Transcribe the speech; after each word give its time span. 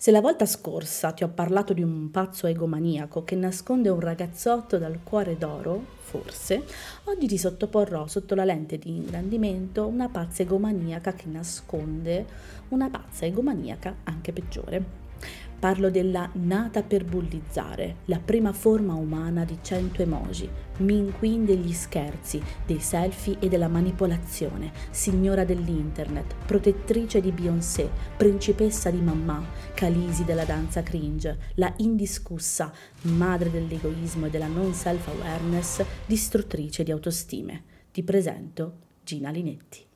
Se 0.00 0.10
la 0.10 0.22
volta 0.22 0.46
scorsa 0.46 1.12
ti 1.12 1.24
ho 1.24 1.28
parlato 1.28 1.74
di 1.74 1.82
un 1.82 2.10
pazzo 2.10 2.46
egomaniaco 2.46 3.22
che 3.22 3.34
nasconde 3.34 3.90
un 3.90 4.00
ragazzotto 4.00 4.78
dal 4.78 5.00
cuore 5.02 5.36
d'oro, 5.36 5.84
forse, 5.98 6.64
oggi 7.04 7.26
ti 7.26 7.36
sottoporrò 7.36 8.06
sotto 8.06 8.34
la 8.34 8.46
lente 8.46 8.78
di 8.78 8.96
ingrandimento 8.96 9.86
una 9.86 10.08
pazza 10.08 10.40
egomaniaca 10.40 11.12
che 11.12 11.26
nasconde 11.26 12.24
una 12.68 12.88
pazza 12.88 13.26
egomaniaca 13.26 13.96
anche 14.04 14.32
peggiore. 14.32 14.99
Parlo 15.60 15.90
della 15.90 16.26
nata 16.32 16.82
per 16.82 17.04
bullizzare, 17.04 17.96
la 18.06 18.18
prima 18.18 18.50
forma 18.50 18.94
umana 18.94 19.44
di 19.44 19.58
100 19.60 20.00
emoji, 20.00 20.48
min 20.78 21.12
queen 21.18 21.44
degli 21.44 21.74
scherzi, 21.74 22.42
dei 22.64 22.78
selfie 22.80 23.36
e 23.38 23.48
della 23.48 23.68
manipolazione, 23.68 24.72
signora 24.88 25.44
dell'internet, 25.44 26.34
protettrice 26.46 27.20
di 27.20 27.30
Beyoncé, 27.30 27.90
principessa 28.16 28.90
di 28.90 29.02
mamma, 29.02 29.44
Calisi 29.74 30.24
della 30.24 30.46
danza 30.46 30.82
cringe, 30.82 31.52
la 31.56 31.70
indiscussa, 31.76 32.72
madre 33.02 33.50
dell'egoismo 33.50 34.26
e 34.26 34.30
della 34.30 34.46
non 34.46 34.72
self-awareness, 34.72 35.84
distruttrice 36.06 36.84
di 36.84 36.90
autostime. 36.90 37.64
Ti 37.92 38.02
presento 38.02 38.76
Gina 39.04 39.28
Linetti. 39.28 39.89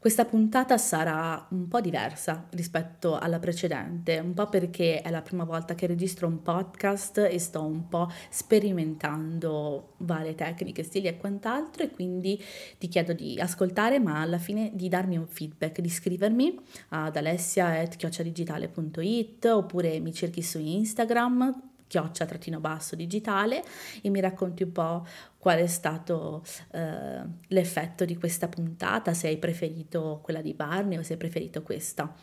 Questa 0.00 0.24
puntata 0.24 0.78
sarà 0.78 1.44
un 1.50 1.66
po' 1.66 1.80
diversa 1.80 2.46
rispetto 2.50 3.18
alla 3.18 3.40
precedente, 3.40 4.20
un 4.20 4.32
po' 4.32 4.46
perché 4.46 5.02
è 5.02 5.10
la 5.10 5.22
prima 5.22 5.42
volta 5.42 5.74
che 5.74 5.88
registro 5.88 6.28
un 6.28 6.40
podcast 6.40 7.18
e 7.18 7.36
sto 7.40 7.64
un 7.64 7.88
po' 7.88 8.08
sperimentando 8.30 9.94
varie 9.96 10.36
tecniche, 10.36 10.84
stili 10.84 11.08
e 11.08 11.16
quant'altro 11.16 11.82
e 11.82 11.90
quindi 11.90 12.40
ti 12.78 12.86
chiedo 12.86 13.12
di 13.12 13.40
ascoltare 13.40 13.98
ma 13.98 14.20
alla 14.20 14.38
fine 14.38 14.70
di 14.72 14.88
darmi 14.88 15.16
un 15.16 15.26
feedback, 15.26 15.80
di 15.80 15.90
scrivermi 15.90 16.56
ad 16.90 17.16
alessia.chiocciadigitale.it 17.16 19.46
oppure 19.46 19.98
mi 19.98 20.12
cerchi 20.12 20.42
su 20.42 20.60
Instagram 20.60 21.67
chioccia 21.88 22.26
trattino 22.26 22.60
basso 22.60 22.94
digitale 22.94 23.64
e 24.00 24.08
mi 24.10 24.20
racconti 24.20 24.62
un 24.62 24.70
po' 24.70 25.04
qual 25.36 25.58
è 25.58 25.66
stato 25.66 26.44
eh, 26.72 27.20
l'effetto 27.48 28.04
di 28.04 28.16
questa 28.16 28.48
puntata, 28.48 29.14
se 29.14 29.26
hai 29.26 29.38
preferito 29.38 30.20
quella 30.22 30.40
di 30.40 30.54
Barney 30.54 30.98
o 30.98 31.02
se 31.02 31.14
hai 31.14 31.18
preferito 31.18 31.62
questa. 31.62 32.14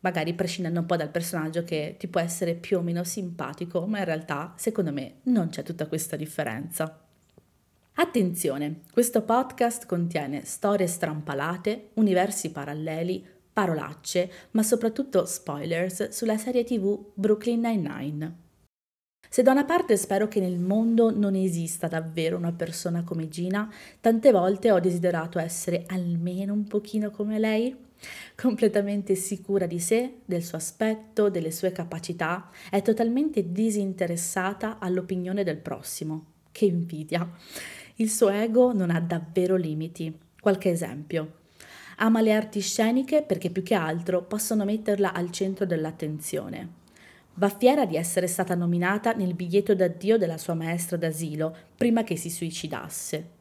Magari 0.00 0.34
prescindendo 0.34 0.80
un 0.80 0.86
po' 0.86 0.96
dal 0.96 1.10
personaggio 1.10 1.62
che 1.62 1.94
ti 1.96 2.08
può 2.08 2.20
essere 2.20 2.54
più 2.54 2.78
o 2.78 2.82
meno 2.82 3.04
simpatico, 3.04 3.86
ma 3.86 3.98
in 3.98 4.04
realtà 4.04 4.52
secondo 4.56 4.92
me 4.92 5.20
non 5.24 5.48
c'è 5.50 5.62
tutta 5.62 5.86
questa 5.86 6.16
differenza. 6.16 6.98
Attenzione, 7.94 8.80
questo 8.90 9.22
podcast 9.22 9.86
contiene 9.86 10.44
storie 10.44 10.86
strampalate, 10.86 11.90
universi 11.94 12.50
paralleli, 12.50 13.24
parolacce, 13.52 14.32
ma 14.52 14.62
soprattutto 14.62 15.26
spoilers 15.26 16.08
sulla 16.08 16.38
serie 16.38 16.64
tv 16.64 17.12
Brooklyn 17.14 17.60
Nine-Nine. 17.60 18.41
Se 19.32 19.42
da 19.42 19.52
una 19.52 19.64
parte 19.64 19.96
spero 19.96 20.28
che 20.28 20.40
nel 20.40 20.58
mondo 20.58 21.10
non 21.10 21.34
esista 21.34 21.88
davvero 21.88 22.36
una 22.36 22.52
persona 22.52 23.02
come 23.02 23.30
Gina, 23.30 23.72
tante 23.98 24.30
volte 24.30 24.70
ho 24.70 24.78
desiderato 24.78 25.38
essere 25.38 25.84
almeno 25.86 26.52
un 26.52 26.64
pochino 26.64 27.10
come 27.10 27.38
lei, 27.38 27.74
completamente 28.36 29.14
sicura 29.14 29.64
di 29.64 29.78
sé, 29.80 30.16
del 30.26 30.44
suo 30.44 30.58
aspetto, 30.58 31.30
delle 31.30 31.50
sue 31.50 31.72
capacità, 31.72 32.50
è 32.68 32.82
totalmente 32.82 33.50
disinteressata 33.50 34.78
all'opinione 34.78 35.44
del 35.44 35.56
prossimo. 35.56 36.26
Che 36.52 36.66
invidia! 36.66 37.26
Il 37.94 38.10
suo 38.10 38.28
ego 38.28 38.74
non 38.74 38.90
ha 38.90 39.00
davvero 39.00 39.56
limiti. 39.56 40.14
Qualche 40.38 40.68
esempio. 40.68 41.36
Ama 41.96 42.20
le 42.20 42.34
arti 42.34 42.60
sceniche 42.60 43.22
perché 43.22 43.48
più 43.48 43.62
che 43.62 43.72
altro 43.72 44.24
possono 44.24 44.66
metterla 44.66 45.14
al 45.14 45.30
centro 45.30 45.64
dell'attenzione. 45.64 46.80
Va 47.34 47.48
fiera 47.48 47.86
di 47.86 47.96
essere 47.96 48.26
stata 48.26 48.54
nominata 48.54 49.12
nel 49.12 49.34
biglietto 49.34 49.74
d'addio 49.74 50.18
della 50.18 50.36
sua 50.36 50.54
maestra 50.54 50.98
d'asilo 50.98 51.56
prima 51.76 52.04
che 52.04 52.16
si 52.16 52.28
suicidasse. 52.28 53.40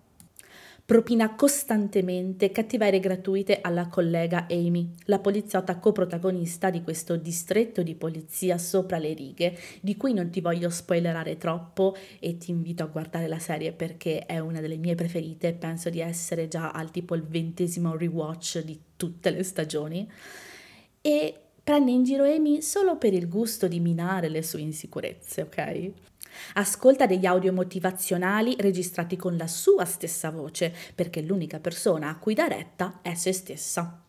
Propina 0.86 1.36
costantemente 1.36 2.52
cattiverie 2.52 3.00
gratuite 3.00 3.62
alla 3.62 3.88
collega 3.88 4.46
Amy, 4.50 4.92
la 5.06 5.20
poliziotta 5.20 5.78
coprotagonista 5.78 6.70
di 6.70 6.82
questo 6.82 7.16
distretto 7.16 7.82
di 7.82 7.96
polizia 7.96 8.58
sopra 8.58 8.98
le 8.98 9.14
righe, 9.14 9.58
di 9.80 9.96
cui 9.96 10.14
non 10.14 10.30
ti 10.30 10.42
voglio 10.42 10.70
spoilerare 10.70 11.38
troppo 11.38 11.96
e 12.20 12.38
ti 12.38 12.52
invito 12.52 12.84
a 12.84 12.88
guardare 12.88 13.28
la 13.28 13.40
serie 13.40 13.72
perché 13.72 14.26
è 14.26 14.40
una 14.40 14.60
delle 14.60 14.78
mie 14.78 14.96
preferite, 14.96 15.54
penso 15.54 15.90
di 15.90 16.00
essere 16.02 16.48
già 16.48 16.72
al 16.72 16.92
tipo 16.92 17.16
il 17.16 17.24
ventesimo 17.24 17.96
rewatch 17.96 18.62
di 18.64 18.78
tutte 18.98 19.30
le 19.30 19.44
stagioni. 19.44 20.10
E 21.00 21.41
prende 21.64 21.92
in 21.92 22.04
giro 22.04 22.24
Amy 22.24 22.62
solo 22.62 22.98
per 22.98 23.14
il 23.14 23.30
gusto 23.30 23.68
di 23.68 23.80
minare 23.80 24.30
le 24.30 24.42
sue 24.42 24.62
insicurezze, 24.62 25.42
ok? 25.44 25.92
Ascolta 26.54 27.06
degli 27.06 27.26
audio 27.26 27.54
motivazionali 27.54 28.56
registrati 28.58 29.16
con 29.16 29.38
la 29.38 29.48
sua 29.48 29.86
stessa 29.86 30.32
voce, 30.32 30.74
perché 30.96 31.22
l'unica 31.22 31.60
persona 31.60 32.10
a 32.10 32.18
cui 32.18 32.34
dà 32.34 32.48
retta 32.48 33.00
è 33.02 33.14
se 33.14 33.32
stessa. 33.32 34.02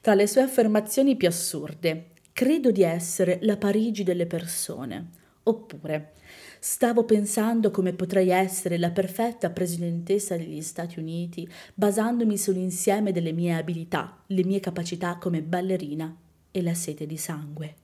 Tra 0.00 0.14
le 0.14 0.26
sue 0.26 0.42
affermazioni 0.42 1.16
più 1.16 1.28
assurde, 1.28 2.10
credo 2.32 2.70
di 2.70 2.82
essere 2.82 3.38
la 3.42 3.56
Parigi 3.56 4.02
delle 4.02 4.26
persone. 4.26 5.18
Oppure, 5.44 6.12
stavo 6.58 7.04
pensando 7.04 7.70
come 7.70 7.94
potrei 7.94 8.28
essere 8.28 8.78
la 8.78 8.90
perfetta 8.90 9.50
presidentessa 9.50 10.36
degli 10.36 10.60
Stati 10.60 10.98
Uniti 10.98 11.48
basandomi 11.74 12.36
sull'insieme 12.36 13.10
delle 13.12 13.32
mie 13.32 13.54
abilità, 13.54 14.22
le 14.26 14.44
mie 14.44 14.60
capacità 14.60 15.16
come 15.16 15.42
ballerina 15.42 16.14
e 16.50 16.62
la 16.62 16.74
sete 16.74 17.06
di 17.06 17.16
sangue. 17.16 17.74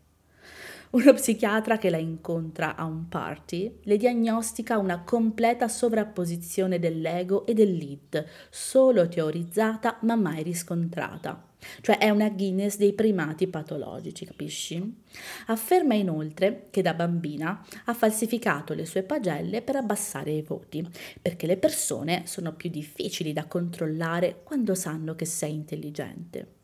Uno 0.90 1.12
psichiatra 1.14 1.78
che 1.78 1.90
la 1.90 1.96
incontra 1.96 2.76
a 2.76 2.84
un 2.84 3.08
party 3.08 3.80
le 3.82 3.96
diagnostica 3.96 4.78
una 4.78 5.02
completa 5.02 5.66
sovrapposizione 5.68 6.78
dell'ego 6.78 7.44
e 7.44 7.54
dell'id, 7.54 8.24
solo 8.50 9.08
teorizzata 9.08 9.98
ma 10.02 10.14
mai 10.14 10.42
riscontrata. 10.42 11.48
Cioè 11.80 11.98
è 11.98 12.10
una 12.10 12.30
Guinness 12.30 12.76
dei 12.76 12.92
primati 12.92 13.48
patologici, 13.48 14.24
capisci? 14.24 15.02
Afferma 15.46 15.94
inoltre 15.94 16.68
che 16.70 16.82
da 16.82 16.94
bambina 16.94 17.64
ha 17.86 17.94
falsificato 17.94 18.72
le 18.72 18.86
sue 18.86 19.02
pagelle 19.02 19.62
per 19.62 19.76
abbassare 19.76 20.30
i 20.30 20.42
voti, 20.42 20.86
perché 21.20 21.46
le 21.46 21.56
persone 21.56 22.22
sono 22.26 22.54
più 22.54 22.70
difficili 22.70 23.32
da 23.32 23.46
controllare 23.46 24.42
quando 24.44 24.74
sanno 24.74 25.14
che 25.14 25.24
sei 25.24 25.54
intelligente. 25.54 26.55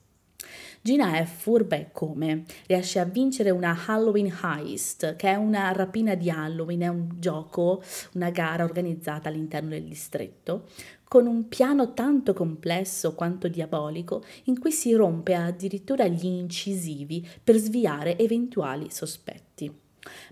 Gina 0.84 1.16
è 1.16 1.24
furba 1.24 1.76
e 1.76 1.90
come? 1.92 2.42
Riesce 2.66 2.98
a 2.98 3.04
vincere 3.04 3.50
una 3.50 3.84
Halloween 3.86 4.36
Heist, 4.42 5.14
che 5.14 5.28
è 5.30 5.36
una 5.36 5.70
rapina 5.70 6.16
di 6.16 6.28
Halloween, 6.28 6.80
è 6.80 6.88
un 6.88 7.08
gioco, 7.20 7.80
una 8.14 8.30
gara 8.30 8.64
organizzata 8.64 9.28
all'interno 9.28 9.68
del 9.68 9.84
distretto, 9.84 10.64
con 11.04 11.28
un 11.28 11.46
piano 11.46 11.94
tanto 11.94 12.32
complesso 12.32 13.14
quanto 13.14 13.46
diabolico 13.46 14.24
in 14.44 14.58
cui 14.58 14.72
si 14.72 14.92
rompe 14.92 15.36
addirittura 15.36 16.08
gli 16.08 16.26
incisivi 16.26 17.24
per 17.44 17.58
sviare 17.58 18.18
eventuali 18.18 18.90
sospetti. 18.90 19.51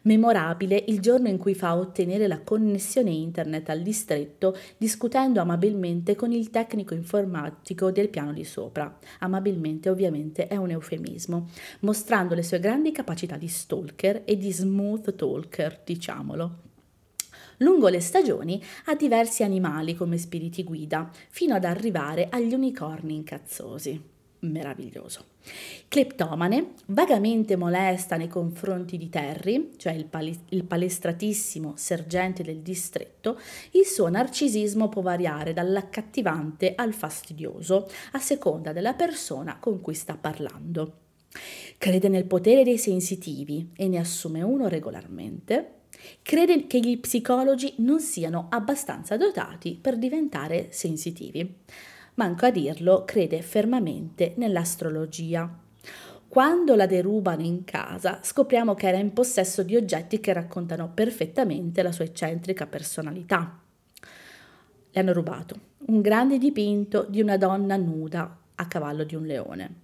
Memorabile 0.02 0.84
il 0.88 1.00
giorno 1.00 1.28
in 1.28 1.38
cui 1.38 1.54
fa 1.54 1.76
ottenere 1.76 2.26
la 2.26 2.40
connessione 2.40 3.10
internet 3.10 3.68
al 3.68 3.82
distretto 3.82 4.56
discutendo 4.76 5.40
amabilmente 5.40 6.16
con 6.16 6.32
il 6.32 6.50
tecnico 6.50 6.94
informatico 6.94 7.90
del 7.90 8.08
piano 8.08 8.32
di 8.32 8.44
sopra. 8.44 8.98
Amabilmente 9.20 9.88
ovviamente 9.88 10.48
è 10.48 10.56
un 10.56 10.70
eufemismo, 10.70 11.48
mostrando 11.80 12.34
le 12.34 12.42
sue 12.42 12.58
grandi 12.60 12.92
capacità 12.92 13.36
di 13.36 13.48
stalker 13.48 14.22
e 14.24 14.36
di 14.36 14.52
smooth 14.52 15.14
talker, 15.14 15.80
diciamolo. 15.84 16.58
Lungo 17.58 17.88
le 17.88 18.00
stagioni 18.00 18.62
ha 18.86 18.94
diversi 18.94 19.42
animali 19.42 19.94
come 19.94 20.16
spiriti 20.16 20.64
guida, 20.64 21.10
fino 21.28 21.54
ad 21.54 21.64
arrivare 21.64 22.28
agli 22.30 22.54
unicorni 22.54 23.14
incazzosi 23.14 24.18
meraviglioso. 24.40 25.24
Cleptomane, 25.88 26.74
vagamente 26.86 27.56
molesta 27.56 28.16
nei 28.16 28.28
confronti 28.28 28.96
di 28.96 29.08
Terry, 29.08 29.72
cioè 29.76 29.92
il, 29.92 30.04
pali- 30.04 30.38
il, 30.50 30.64
palestratissimo 30.64 31.74
sergente 31.76 32.42
del 32.42 32.60
distretto, 32.60 33.38
il 33.72 33.84
suo 33.84 34.08
narcisismo 34.08 34.88
può 34.88 35.02
variare 35.02 35.52
dall'accattivante 35.52 36.74
al 36.74 36.92
fastidioso, 36.92 37.88
a 38.12 38.18
seconda 38.18 38.72
della 38.72 38.94
persona 38.94 39.58
con 39.58 39.80
cui 39.80 39.94
sta 39.94 40.16
parlando. 40.16 40.94
Crede 41.78 42.08
nel 42.08 42.24
potere 42.24 42.64
dei 42.64 42.78
sensitivi 42.78 43.70
e 43.76 43.88
ne 43.88 43.98
assume 43.98 44.42
uno 44.42 44.68
regolarmente. 44.68 45.74
Crede 46.22 46.66
che 46.66 46.80
gli 46.80 46.98
psicologi 46.98 47.74
non 47.78 48.00
siano 48.00 48.46
abbastanza 48.50 49.16
dotati 49.16 49.78
per 49.80 49.96
diventare 49.96 50.68
sensitivi 50.70 51.56
manco 52.20 52.44
a 52.44 52.50
dirlo, 52.50 53.06
crede 53.06 53.40
fermamente 53.40 54.34
nell'astrologia. 54.36 55.50
Quando 56.28 56.76
la 56.76 56.84
derubano 56.84 57.40
in 57.40 57.64
casa, 57.64 58.20
scopriamo 58.22 58.74
che 58.74 58.88
era 58.88 58.98
in 58.98 59.14
possesso 59.14 59.62
di 59.62 59.74
oggetti 59.74 60.20
che 60.20 60.34
raccontano 60.34 60.90
perfettamente 60.92 61.82
la 61.82 61.92
sua 61.92 62.04
eccentrica 62.04 62.66
personalità. 62.66 63.58
Le 64.90 65.00
hanno 65.00 65.14
rubato 65.14 65.68
un 65.86 66.02
grande 66.02 66.36
dipinto 66.36 67.06
di 67.08 67.22
una 67.22 67.38
donna 67.38 67.76
nuda 67.76 68.36
a 68.54 68.66
cavallo 68.66 69.04
di 69.04 69.14
un 69.14 69.24
leone. 69.24 69.74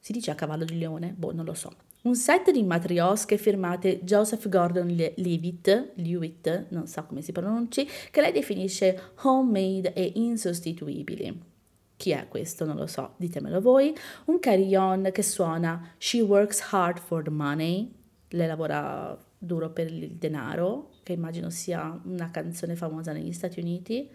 Si 0.00 0.10
dice 0.10 0.32
a 0.32 0.34
cavallo 0.34 0.64
di 0.64 0.78
leone? 0.78 1.14
Boh, 1.16 1.32
non 1.32 1.44
lo 1.44 1.54
so. 1.54 1.72
Un 2.02 2.14
set 2.14 2.50
di 2.50 2.62
matriosche 2.62 3.36
firmate 3.36 4.00
Joseph 4.02 4.48
Gordon-Levitt, 4.48 5.92
Lewitt, 5.96 6.66
non 6.70 6.86
so 6.86 7.04
come 7.04 7.20
si 7.20 7.32
pronunci, 7.32 7.86
che 8.10 8.20
lei 8.20 8.32
definisce 8.32 9.12
homemade 9.22 9.92
e 9.92 10.12
insostituibili. 10.14 11.48
Chi 11.96 12.12
è 12.12 12.26
questo? 12.28 12.64
Non 12.64 12.76
lo 12.76 12.86
so, 12.86 13.14
ditemelo 13.16 13.60
voi. 13.60 13.94
Un 14.26 14.38
carillon 14.38 15.10
che 15.12 15.22
suona 15.22 15.92
She 15.98 16.22
works 16.22 16.72
hard 16.72 16.98
for 16.98 17.22
the 17.22 17.30
money, 17.30 17.92
lei 18.28 18.46
lavora 18.46 19.18
duro 19.36 19.68
per 19.70 19.92
il 19.92 20.12
denaro, 20.12 20.92
che 21.02 21.12
immagino 21.12 21.50
sia 21.50 22.00
una 22.04 22.30
canzone 22.30 22.76
famosa 22.76 23.12
negli 23.12 23.32
Stati 23.32 23.60
Uniti 23.60 24.08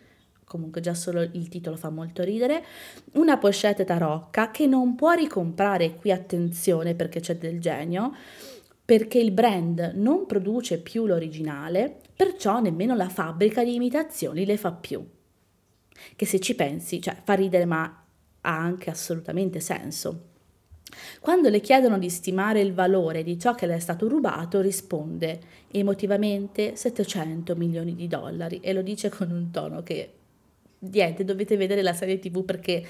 comunque 0.45 0.81
già 0.81 0.93
solo 0.93 1.21
il 1.21 1.49
titolo 1.49 1.75
fa 1.75 1.89
molto 1.89 2.23
ridere, 2.23 2.63
una 3.13 3.37
pochette 3.37 3.83
tarocca 3.83 4.51
che 4.51 4.67
non 4.67 4.95
può 4.95 5.11
ricomprare, 5.11 5.95
qui 5.95 6.11
attenzione 6.11 6.95
perché 6.95 7.19
c'è 7.19 7.37
del 7.37 7.59
genio, 7.59 8.13
perché 8.85 9.17
il 9.19 9.31
brand 9.31 9.93
non 9.95 10.25
produce 10.25 10.79
più 10.79 11.05
l'originale, 11.05 11.97
perciò 12.15 12.59
nemmeno 12.59 12.95
la 12.95 13.09
fabbrica 13.09 13.63
di 13.63 13.73
imitazioni 13.73 14.45
le 14.45 14.57
fa 14.57 14.71
più. 14.71 15.03
Che 16.15 16.25
se 16.25 16.39
ci 16.39 16.55
pensi, 16.55 17.01
cioè 17.01 17.17
fa 17.23 17.33
ridere 17.33 17.65
ma 17.65 18.03
ha 18.41 18.57
anche 18.57 18.89
assolutamente 18.91 19.59
senso. 19.59 20.33
Quando 21.19 21.49
le 21.49 21.59
chiedono 21.61 21.97
di 21.97 22.09
stimare 22.09 22.61
il 22.61 22.73
valore 22.73 23.23
di 23.23 23.39
ciò 23.39 23.55
che 23.55 23.65
le 23.65 23.75
è 23.75 23.79
stato 23.79 24.07
rubato, 24.07 24.61
risponde 24.61 25.41
emotivamente 25.71 26.75
700 26.75 27.55
milioni 27.55 27.95
di 27.95 28.07
dollari 28.07 28.59
e 28.61 28.71
lo 28.71 28.81
dice 28.81 29.09
con 29.09 29.31
un 29.31 29.49
tono 29.51 29.81
che 29.81 30.11
niente, 30.91 31.23
dovete 31.23 31.57
vedere 31.57 31.81
la 31.81 31.93
serie 31.93 32.19
tv 32.19 32.43
perché 32.43 32.85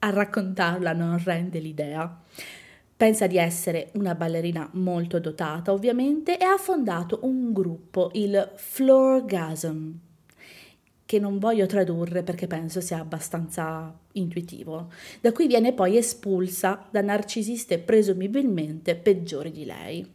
a 0.00 0.10
raccontarla 0.10 0.92
non 0.92 1.22
rende 1.22 1.58
l'idea. 1.58 2.22
Pensa 2.96 3.26
di 3.26 3.38
essere 3.38 3.90
una 3.94 4.14
ballerina 4.14 4.68
molto 4.74 5.18
dotata, 5.20 5.72
ovviamente, 5.72 6.36
e 6.36 6.44
ha 6.44 6.58
fondato 6.58 7.20
un 7.22 7.52
gruppo, 7.52 8.10
il 8.14 8.52
Floorgasm, 8.56 9.90
che 11.06 11.18
non 11.18 11.38
voglio 11.38 11.66
tradurre 11.66 12.22
perché 12.22 12.46
penso 12.46 12.80
sia 12.80 13.00
abbastanza 13.00 13.92
intuitivo, 14.12 14.92
da 15.20 15.32
cui 15.32 15.46
viene 15.46 15.72
poi 15.72 15.96
espulsa 15.96 16.86
da 16.90 17.00
narcisiste 17.00 17.78
presumibilmente 17.78 18.94
peggiori 18.94 19.50
di 19.50 19.64
lei. 19.64 20.06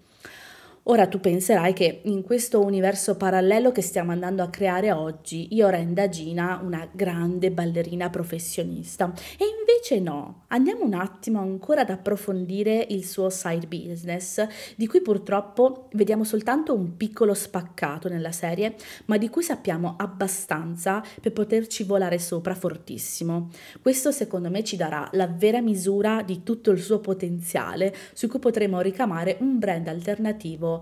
Ora 0.87 1.07
tu 1.07 1.19
penserai 1.19 1.73
che 1.73 2.01
in 2.03 2.21
questo 2.21 2.61
universo 2.63 3.17
parallelo 3.17 3.71
che 3.71 3.81
stiamo 3.81 4.11
andando 4.11 4.43
a 4.43 4.51
creare 4.51 4.91
oggi 4.91 5.47
io 5.55 5.67
renda 5.69 6.07
Gina 6.09 6.61
una 6.63 6.87
grande 6.91 7.49
ballerina 7.49 8.11
professionista 8.11 9.11
e 9.39 9.45
invece 9.45 9.99
no, 9.99 10.43
andiamo 10.49 10.83
un 10.83 10.93
attimo 10.93 11.39
ancora 11.39 11.81
ad 11.81 11.89
approfondire 11.89 12.85
il 12.89 13.03
suo 13.03 13.31
side 13.31 13.65
business 13.65 14.45
di 14.75 14.85
cui 14.85 15.01
purtroppo 15.01 15.87
vediamo 15.93 16.23
soltanto 16.23 16.75
un 16.75 16.95
piccolo 16.95 17.33
spaccato 17.33 18.07
nella 18.07 18.31
serie 18.31 18.75
ma 19.05 19.17
di 19.17 19.27
cui 19.27 19.41
sappiamo 19.41 19.95
abbastanza 19.97 21.03
per 21.19 21.33
poterci 21.33 21.83
volare 21.83 22.19
sopra 22.19 22.53
fortissimo. 22.53 23.49
Questo 23.81 24.11
secondo 24.11 24.51
me 24.51 24.63
ci 24.63 24.75
darà 24.75 25.09
la 25.13 25.25
vera 25.25 25.61
misura 25.61 26.21
di 26.21 26.43
tutto 26.43 26.69
il 26.69 26.79
suo 26.79 26.99
potenziale 26.99 27.91
su 28.13 28.27
cui 28.27 28.37
potremo 28.37 28.81
ricamare 28.81 29.37
un 29.39 29.57
brand 29.57 29.87
alternativo 29.87 30.73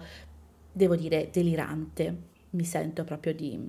devo 0.72 0.96
dire, 0.96 1.30
delirante. 1.32 2.32
Mi 2.52 2.64
sento 2.64 3.04
proprio 3.04 3.34
di 3.34 3.60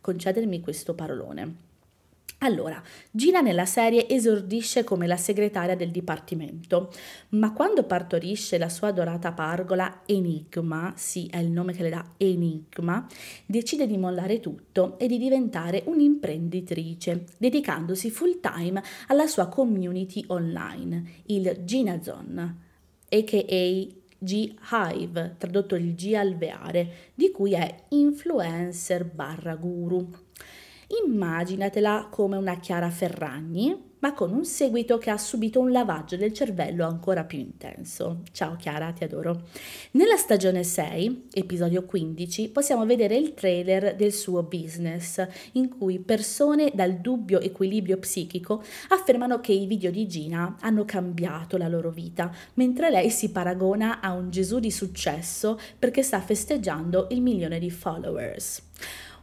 concedermi 0.00 0.60
questo 0.60 0.94
parolone. 0.94 1.64
Allora, 2.40 2.82
Gina 3.10 3.40
nella 3.40 3.64
serie 3.64 4.06
esordisce 4.10 4.84
come 4.84 5.06
la 5.06 5.16
segretaria 5.16 5.74
del 5.74 5.90
dipartimento, 5.90 6.92
ma 7.30 7.52
quando 7.54 7.84
partorisce 7.84 8.58
la 8.58 8.68
sua 8.68 8.88
adorata 8.88 9.32
pargola 9.32 10.02
Enigma, 10.04 10.92
sì 10.96 11.28
è 11.30 11.38
il 11.38 11.50
nome 11.50 11.72
che 11.72 11.82
le 11.82 11.88
dà 11.88 12.04
Enigma, 12.18 13.06
decide 13.46 13.86
di 13.86 13.96
mollare 13.96 14.40
tutto 14.40 14.98
e 14.98 15.06
di 15.06 15.16
diventare 15.16 15.82
un'imprenditrice, 15.86 17.24
dedicandosi 17.38 18.10
full 18.10 18.38
time 18.40 18.82
alla 19.06 19.26
sua 19.26 19.48
community 19.48 20.22
online, 20.26 21.22
il 21.26 21.62
Ginazon, 21.64 22.60
a.k.a. 23.08 24.04
G-Hive, 24.26 25.36
tradotto 25.38 25.76
il 25.76 25.94
G 25.94 26.14
alveare, 26.14 27.12
di 27.14 27.30
cui 27.30 27.54
è 27.54 27.84
influencer 27.90 29.04
barra 29.04 29.54
guru. 29.54 30.10
Immaginatela 31.04 32.08
come 32.10 32.36
una 32.36 32.58
Chiara 32.58 32.90
Ferragni, 32.90 33.85
ma 33.98 34.12
con 34.12 34.32
un 34.32 34.44
seguito 34.44 34.98
che 34.98 35.10
ha 35.10 35.16
subito 35.16 35.60
un 35.60 35.72
lavaggio 35.72 36.16
del 36.16 36.32
cervello 36.32 36.86
ancora 36.86 37.24
più 37.24 37.38
intenso. 37.38 38.22
Ciao 38.32 38.56
Chiara, 38.56 38.92
ti 38.92 39.04
adoro. 39.04 39.44
Nella 39.92 40.16
stagione 40.16 40.64
6, 40.64 41.28
episodio 41.32 41.84
15, 41.84 42.50
possiamo 42.50 42.84
vedere 42.84 43.16
il 43.16 43.34
trailer 43.34 43.94
del 43.96 44.12
suo 44.12 44.42
business, 44.42 45.26
in 45.52 45.68
cui 45.68 45.98
persone 45.98 46.72
dal 46.74 46.96
dubbio 46.96 47.40
equilibrio 47.40 47.98
psichico 47.98 48.62
affermano 48.88 49.40
che 49.40 49.52
i 49.52 49.66
video 49.66 49.90
di 49.90 50.06
Gina 50.06 50.56
hanno 50.60 50.84
cambiato 50.84 51.56
la 51.56 51.68
loro 51.68 51.90
vita, 51.90 52.30
mentre 52.54 52.90
lei 52.90 53.10
si 53.10 53.30
paragona 53.30 54.00
a 54.00 54.12
un 54.12 54.30
Gesù 54.30 54.58
di 54.58 54.70
successo 54.70 55.58
perché 55.78 56.02
sta 56.02 56.20
festeggiando 56.20 57.08
il 57.10 57.22
milione 57.22 57.58
di 57.58 57.70
followers 57.70 58.62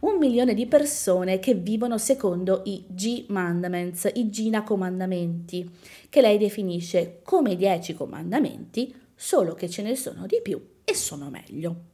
un 0.04 0.18
milione 0.18 0.54
di 0.54 0.66
persone 0.66 1.40
che 1.40 1.54
vivono 1.54 1.98
secondo 1.98 2.62
i 2.66 2.84
G-Mandaments, 2.88 4.12
i 4.16 4.30
Gina 4.30 4.64
comandamenti, 4.64 5.70
che 6.10 6.20
lei 6.20 6.38
definisce 6.38 7.20
come 7.24 7.56
dieci 7.56 7.94
comandamenti, 7.94 8.94
solo 9.16 9.54
che 9.54 9.70
ce 9.70 9.82
ne 9.82 9.96
sono 9.96 10.26
di 10.26 10.40
più 10.42 10.62
e 10.84 10.94
sono 10.94 11.30
meglio. 11.30 11.92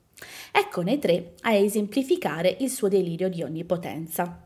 Eccone 0.52 0.98
tre 0.98 1.34
a 1.42 1.54
esemplificare 1.54 2.58
il 2.62 2.70
suo 2.72 2.88
delirio 2.88 3.30
di 3.30 3.44
onnipotenza. 3.44 4.44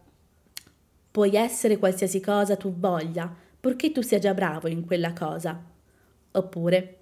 Puoi 1.09 1.35
essere 1.35 1.77
qualsiasi 1.77 2.19
cosa 2.19 2.57
tu 2.57 2.73
voglia, 2.75 3.33
purché 3.59 3.93
tu 3.93 4.01
sia 4.01 4.19
già 4.19 4.33
bravo 4.33 4.67
in 4.67 4.85
quella 4.85 5.13
cosa. 5.13 5.63
Oppure, 6.31 6.97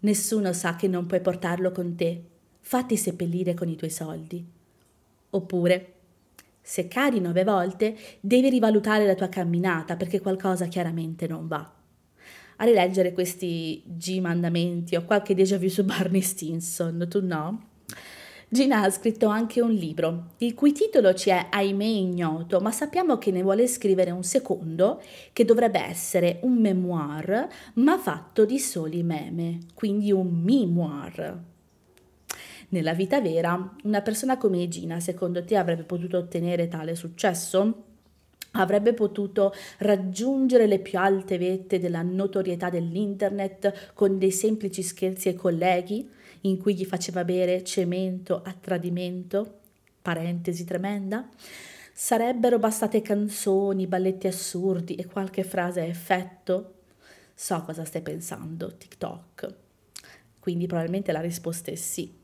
nessuno 0.00 0.52
sa 0.52 0.76
che 0.76 0.86
non 0.86 1.06
puoi 1.06 1.20
portarlo 1.20 1.72
con 1.72 1.96
te, 1.96 2.22
fatti 2.60 2.96
seppellire 2.96 3.54
con 3.54 3.68
i 3.68 3.74
tuoi 3.74 3.90
soldi. 3.90 4.58
Oppure, 5.30 5.94
se 6.60 6.88
cadi 6.88 7.20
nove 7.20 7.44
volte, 7.44 7.96
devi 8.20 8.50
rivalutare 8.50 9.06
la 9.06 9.14
tua 9.14 9.28
camminata 9.28 9.96
perché 9.96 10.20
qualcosa 10.20 10.66
chiaramente 10.66 11.26
non 11.26 11.46
va. 11.46 11.74
A 12.56 12.64
rileggere 12.64 13.12
questi 13.12 13.82
G 13.86 14.20
mandamenti 14.20 14.94
ho 14.94 15.04
qualche 15.04 15.34
déjà 15.34 15.56
vu 15.56 15.68
su 15.68 15.82
Barney 15.82 16.20
Stinson, 16.20 17.06
tu 17.08 17.24
no? 17.24 17.68
Gina 18.52 18.82
ha 18.82 18.90
scritto 18.90 19.28
anche 19.28 19.60
un 19.60 19.70
libro, 19.70 20.32
il 20.38 20.54
cui 20.54 20.72
titolo 20.72 21.14
ci 21.14 21.30
è 21.30 21.46
ahimè 21.50 21.84
ignoto, 21.84 22.58
ma 22.58 22.72
sappiamo 22.72 23.16
che 23.16 23.30
ne 23.30 23.42
vuole 23.42 23.68
scrivere 23.68 24.10
un 24.10 24.24
secondo, 24.24 25.00
che 25.32 25.44
dovrebbe 25.44 25.78
essere 25.78 26.40
un 26.42 26.58
memoir, 26.58 27.48
ma 27.74 27.96
fatto 27.96 28.44
di 28.44 28.58
soli 28.58 29.04
meme, 29.04 29.60
quindi 29.74 30.10
un 30.10 30.42
memoir. 30.42 31.49
Nella 32.72 32.94
vita 32.94 33.20
vera, 33.20 33.74
una 33.82 34.00
persona 34.00 34.36
come 34.36 34.68
Gina, 34.68 35.00
secondo 35.00 35.44
te, 35.44 35.56
avrebbe 35.56 35.82
potuto 35.82 36.18
ottenere 36.18 36.68
tale 36.68 36.94
successo? 36.94 37.84
Avrebbe 38.52 38.94
potuto 38.94 39.52
raggiungere 39.78 40.68
le 40.68 40.78
più 40.78 40.96
alte 40.98 41.36
vette 41.36 41.80
della 41.80 42.02
notorietà 42.02 42.70
dell'internet 42.70 43.92
con 43.92 44.18
dei 44.18 44.30
semplici 44.30 44.82
scherzi 44.82 45.28
ai 45.28 45.34
colleghi 45.34 46.08
in 46.42 46.58
cui 46.58 46.76
gli 46.76 46.84
faceva 46.84 47.24
bere 47.24 47.64
cemento 47.64 48.40
a 48.44 48.54
tradimento? 48.58 49.58
Parentesi 50.00 50.64
tremenda. 50.64 51.28
Sarebbero 51.92 52.60
bastate 52.60 53.02
canzoni, 53.02 53.88
balletti 53.88 54.28
assurdi 54.28 54.94
e 54.94 55.06
qualche 55.06 55.42
frase 55.42 55.80
a 55.80 55.84
effetto? 55.84 56.74
So 57.34 57.60
cosa 57.62 57.84
stai 57.84 58.02
pensando, 58.02 58.72
TikTok. 58.76 59.54
Quindi 60.38 60.66
probabilmente 60.66 61.10
la 61.10 61.20
risposta 61.20 61.72
è 61.72 61.74
sì 61.74 62.18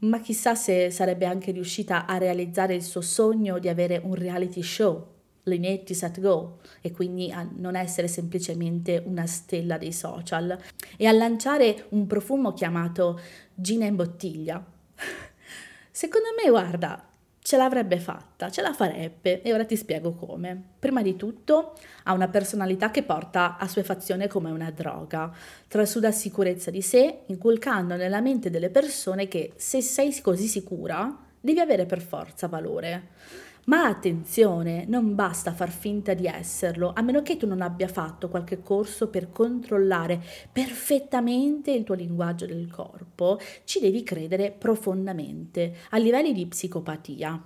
ma 0.00 0.20
chissà 0.20 0.54
se 0.54 0.90
sarebbe 0.90 1.26
anche 1.26 1.50
riuscita 1.50 2.06
a 2.06 2.16
realizzare 2.16 2.74
il 2.74 2.82
suo 2.82 3.00
sogno 3.00 3.58
di 3.58 3.68
avere 3.68 4.00
un 4.02 4.14
reality 4.14 4.62
show, 4.62 5.06
Linetti 5.42 5.94
Set 5.94 6.20
Go, 6.20 6.60
e 6.80 6.90
quindi 6.90 7.30
a 7.30 7.46
non 7.56 7.76
essere 7.76 8.08
semplicemente 8.08 9.02
una 9.04 9.26
stella 9.26 9.76
dei 9.76 9.92
social, 9.92 10.58
e 10.96 11.06
a 11.06 11.12
lanciare 11.12 11.86
un 11.90 12.06
profumo 12.06 12.52
chiamato 12.52 13.20
Gina 13.54 13.84
in 13.84 13.96
bottiglia. 13.96 14.64
Secondo 15.90 16.28
me, 16.42 16.48
guarda, 16.48 17.09
ce 17.42 17.56
l'avrebbe 17.56 17.98
fatta, 17.98 18.50
ce 18.50 18.60
la 18.60 18.72
farebbe 18.72 19.42
e 19.42 19.52
ora 19.52 19.64
ti 19.64 19.76
spiego 19.76 20.12
come. 20.12 20.62
Prima 20.78 21.02
di 21.02 21.16
tutto 21.16 21.74
ha 22.04 22.12
una 22.12 22.28
personalità 22.28 22.90
che 22.90 23.02
porta 23.02 23.56
assuefazione 23.58 24.28
come 24.28 24.50
una 24.50 24.70
droga, 24.70 25.32
trasuda 25.66 26.10
sicurezza 26.10 26.70
di 26.70 26.82
sé, 26.82 27.20
inculcando 27.26 27.96
nella 27.96 28.20
mente 28.20 28.50
delle 28.50 28.70
persone 28.70 29.26
che 29.26 29.52
se 29.56 29.80
sei 29.80 30.20
così 30.20 30.46
sicura 30.46 31.16
devi 31.40 31.60
avere 31.60 31.86
per 31.86 32.00
forza 32.00 32.46
valore. 32.46 33.08
Ma 33.66 33.84
attenzione, 33.84 34.84
non 34.88 35.14
basta 35.14 35.52
far 35.52 35.70
finta 35.70 36.14
di 36.14 36.26
esserlo, 36.26 36.92
a 36.94 37.02
meno 37.02 37.22
che 37.22 37.36
tu 37.36 37.46
non 37.46 37.60
abbia 37.60 37.88
fatto 37.88 38.28
qualche 38.28 38.62
corso 38.62 39.08
per 39.08 39.30
controllare 39.30 40.20
perfettamente 40.50 41.70
il 41.70 41.84
tuo 41.84 41.94
linguaggio 41.94 42.46
del 42.46 42.70
corpo, 42.70 43.38
ci 43.64 43.78
devi 43.78 44.02
credere 44.02 44.50
profondamente, 44.50 45.74
a 45.90 45.98
livelli 45.98 46.32
di 46.32 46.46
psicopatia 46.46 47.40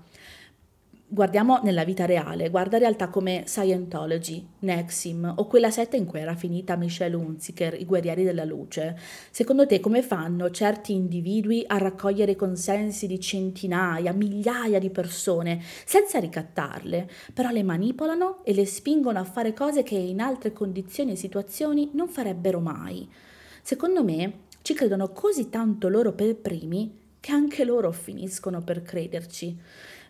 guardiamo 1.14 1.60
nella 1.62 1.84
vita 1.84 2.06
reale, 2.06 2.50
guarda 2.50 2.76
realtà 2.76 3.08
come 3.08 3.44
Scientology, 3.46 4.44
Nexim 4.58 5.32
o 5.36 5.46
quella 5.46 5.70
setta 5.70 5.96
in 5.96 6.06
cui 6.06 6.18
era 6.18 6.34
finita 6.34 6.74
Michelle 6.74 7.14
Hunziker, 7.14 7.80
i 7.80 7.84
guerrieri 7.84 8.24
della 8.24 8.44
luce. 8.44 8.98
Secondo 9.30 9.64
te 9.64 9.78
come 9.78 10.02
fanno 10.02 10.50
certi 10.50 10.92
individui 10.92 11.62
a 11.68 11.78
raccogliere 11.78 12.34
consensi 12.34 13.06
di 13.06 13.20
centinaia, 13.20 14.12
migliaia 14.12 14.80
di 14.80 14.90
persone 14.90 15.62
senza 15.84 16.18
ricattarle, 16.18 17.08
però 17.32 17.50
le 17.50 17.62
manipolano 17.62 18.42
e 18.42 18.52
le 18.52 18.66
spingono 18.66 19.20
a 19.20 19.24
fare 19.24 19.54
cose 19.54 19.84
che 19.84 19.94
in 19.94 20.20
altre 20.20 20.52
condizioni 20.52 21.12
e 21.12 21.16
situazioni 21.16 21.90
non 21.92 22.08
farebbero 22.08 22.58
mai? 22.58 23.08
Secondo 23.62 24.02
me 24.02 24.32
ci 24.62 24.74
credono 24.74 25.10
così 25.10 25.48
tanto 25.48 25.88
loro 25.88 26.12
per 26.12 26.34
primi 26.34 27.02
che 27.24 27.32
anche 27.32 27.64
loro 27.64 27.90
finiscono 27.90 28.60
per 28.60 28.82
crederci. 28.82 29.58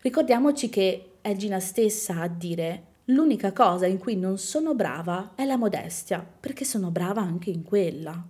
Ricordiamoci 0.00 0.68
che 0.68 1.12
è 1.20 1.36
Gina 1.36 1.60
stessa 1.60 2.20
a 2.20 2.26
dire 2.26 2.82
l'unica 3.04 3.52
cosa 3.52 3.86
in 3.86 3.98
cui 3.98 4.16
non 4.16 4.36
sono 4.36 4.74
brava 4.74 5.30
è 5.36 5.44
la 5.44 5.56
modestia, 5.56 6.26
perché 6.40 6.64
sono 6.64 6.90
brava 6.90 7.20
anche 7.20 7.50
in 7.50 7.62
quella. 7.62 8.20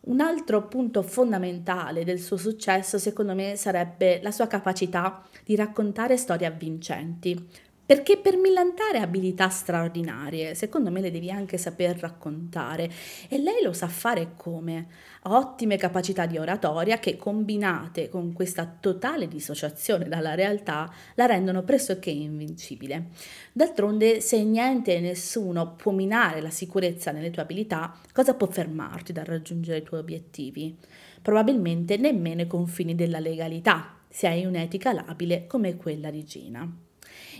Un 0.00 0.20
altro 0.20 0.66
punto 0.66 1.02
fondamentale 1.02 2.04
del 2.04 2.20
suo 2.20 2.38
successo, 2.38 2.96
secondo 2.96 3.34
me, 3.34 3.54
sarebbe 3.56 4.22
la 4.22 4.30
sua 4.30 4.46
capacità 4.46 5.22
di 5.44 5.54
raccontare 5.54 6.16
storie 6.16 6.46
avvincenti. 6.46 7.48
Perché 7.88 8.18
per 8.18 8.36
millantare 8.36 8.98
abilità 8.98 9.48
straordinarie, 9.48 10.54
secondo 10.54 10.90
me 10.90 11.00
le 11.00 11.10
devi 11.10 11.30
anche 11.30 11.56
saper 11.56 11.98
raccontare 11.98 12.90
e 13.30 13.38
lei 13.38 13.62
lo 13.62 13.72
sa 13.72 13.88
fare 13.88 14.32
come? 14.36 14.88
Ha 15.22 15.34
ottime 15.34 15.78
capacità 15.78 16.26
di 16.26 16.36
oratoria 16.36 16.98
che 16.98 17.16
combinate 17.16 18.10
con 18.10 18.34
questa 18.34 18.70
totale 18.78 19.26
dissociazione 19.26 20.06
dalla 20.06 20.34
realtà 20.34 20.92
la 21.14 21.24
rendono 21.24 21.62
pressoché 21.62 22.10
invincibile. 22.10 23.06
D'altronde 23.52 24.20
se 24.20 24.44
niente 24.44 24.94
e 24.94 25.00
nessuno 25.00 25.72
può 25.74 25.90
minare 25.90 26.42
la 26.42 26.50
sicurezza 26.50 27.10
nelle 27.10 27.30
tue 27.30 27.40
abilità, 27.40 27.96
cosa 28.12 28.34
può 28.34 28.48
fermarti 28.48 29.14
dal 29.14 29.24
raggiungere 29.24 29.78
i 29.78 29.82
tuoi 29.82 30.00
obiettivi? 30.00 30.76
Probabilmente 31.22 31.96
nemmeno 31.96 32.42
i 32.42 32.46
confini 32.46 32.94
della 32.94 33.18
legalità, 33.18 33.96
se 34.10 34.26
hai 34.26 34.44
un'etica 34.44 34.92
labile 34.92 35.46
come 35.46 35.78
quella 35.78 36.10
di 36.10 36.24
Gina. 36.24 36.82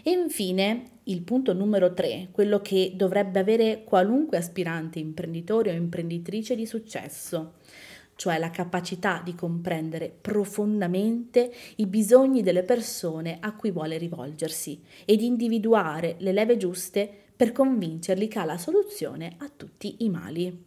E 0.02 0.10
infine 0.10 1.00
il 1.04 1.22
punto 1.22 1.52
numero 1.52 1.94
3, 1.94 2.28
quello 2.30 2.60
che 2.60 2.92
dovrebbe 2.94 3.38
avere 3.38 3.84
qualunque 3.84 4.36
aspirante 4.36 4.98
imprenditore 4.98 5.70
o 5.70 5.74
imprenditrice 5.74 6.54
di 6.54 6.66
successo, 6.66 7.54
cioè 8.14 8.38
la 8.38 8.50
capacità 8.50 9.22
di 9.24 9.34
comprendere 9.34 10.12
profondamente 10.20 11.52
i 11.76 11.86
bisogni 11.86 12.42
delle 12.42 12.64
persone 12.64 13.38
a 13.40 13.54
cui 13.54 13.70
vuole 13.70 13.96
rivolgersi 13.96 14.82
e 15.04 15.16
di 15.16 15.26
individuare 15.26 16.16
le 16.18 16.32
leve 16.32 16.56
giuste 16.56 17.08
per 17.36 17.52
convincerli 17.52 18.26
che 18.26 18.38
ha 18.40 18.44
la 18.44 18.58
soluzione 18.58 19.36
a 19.38 19.48
tutti 19.54 19.96
i 19.98 20.10
mali. 20.10 20.66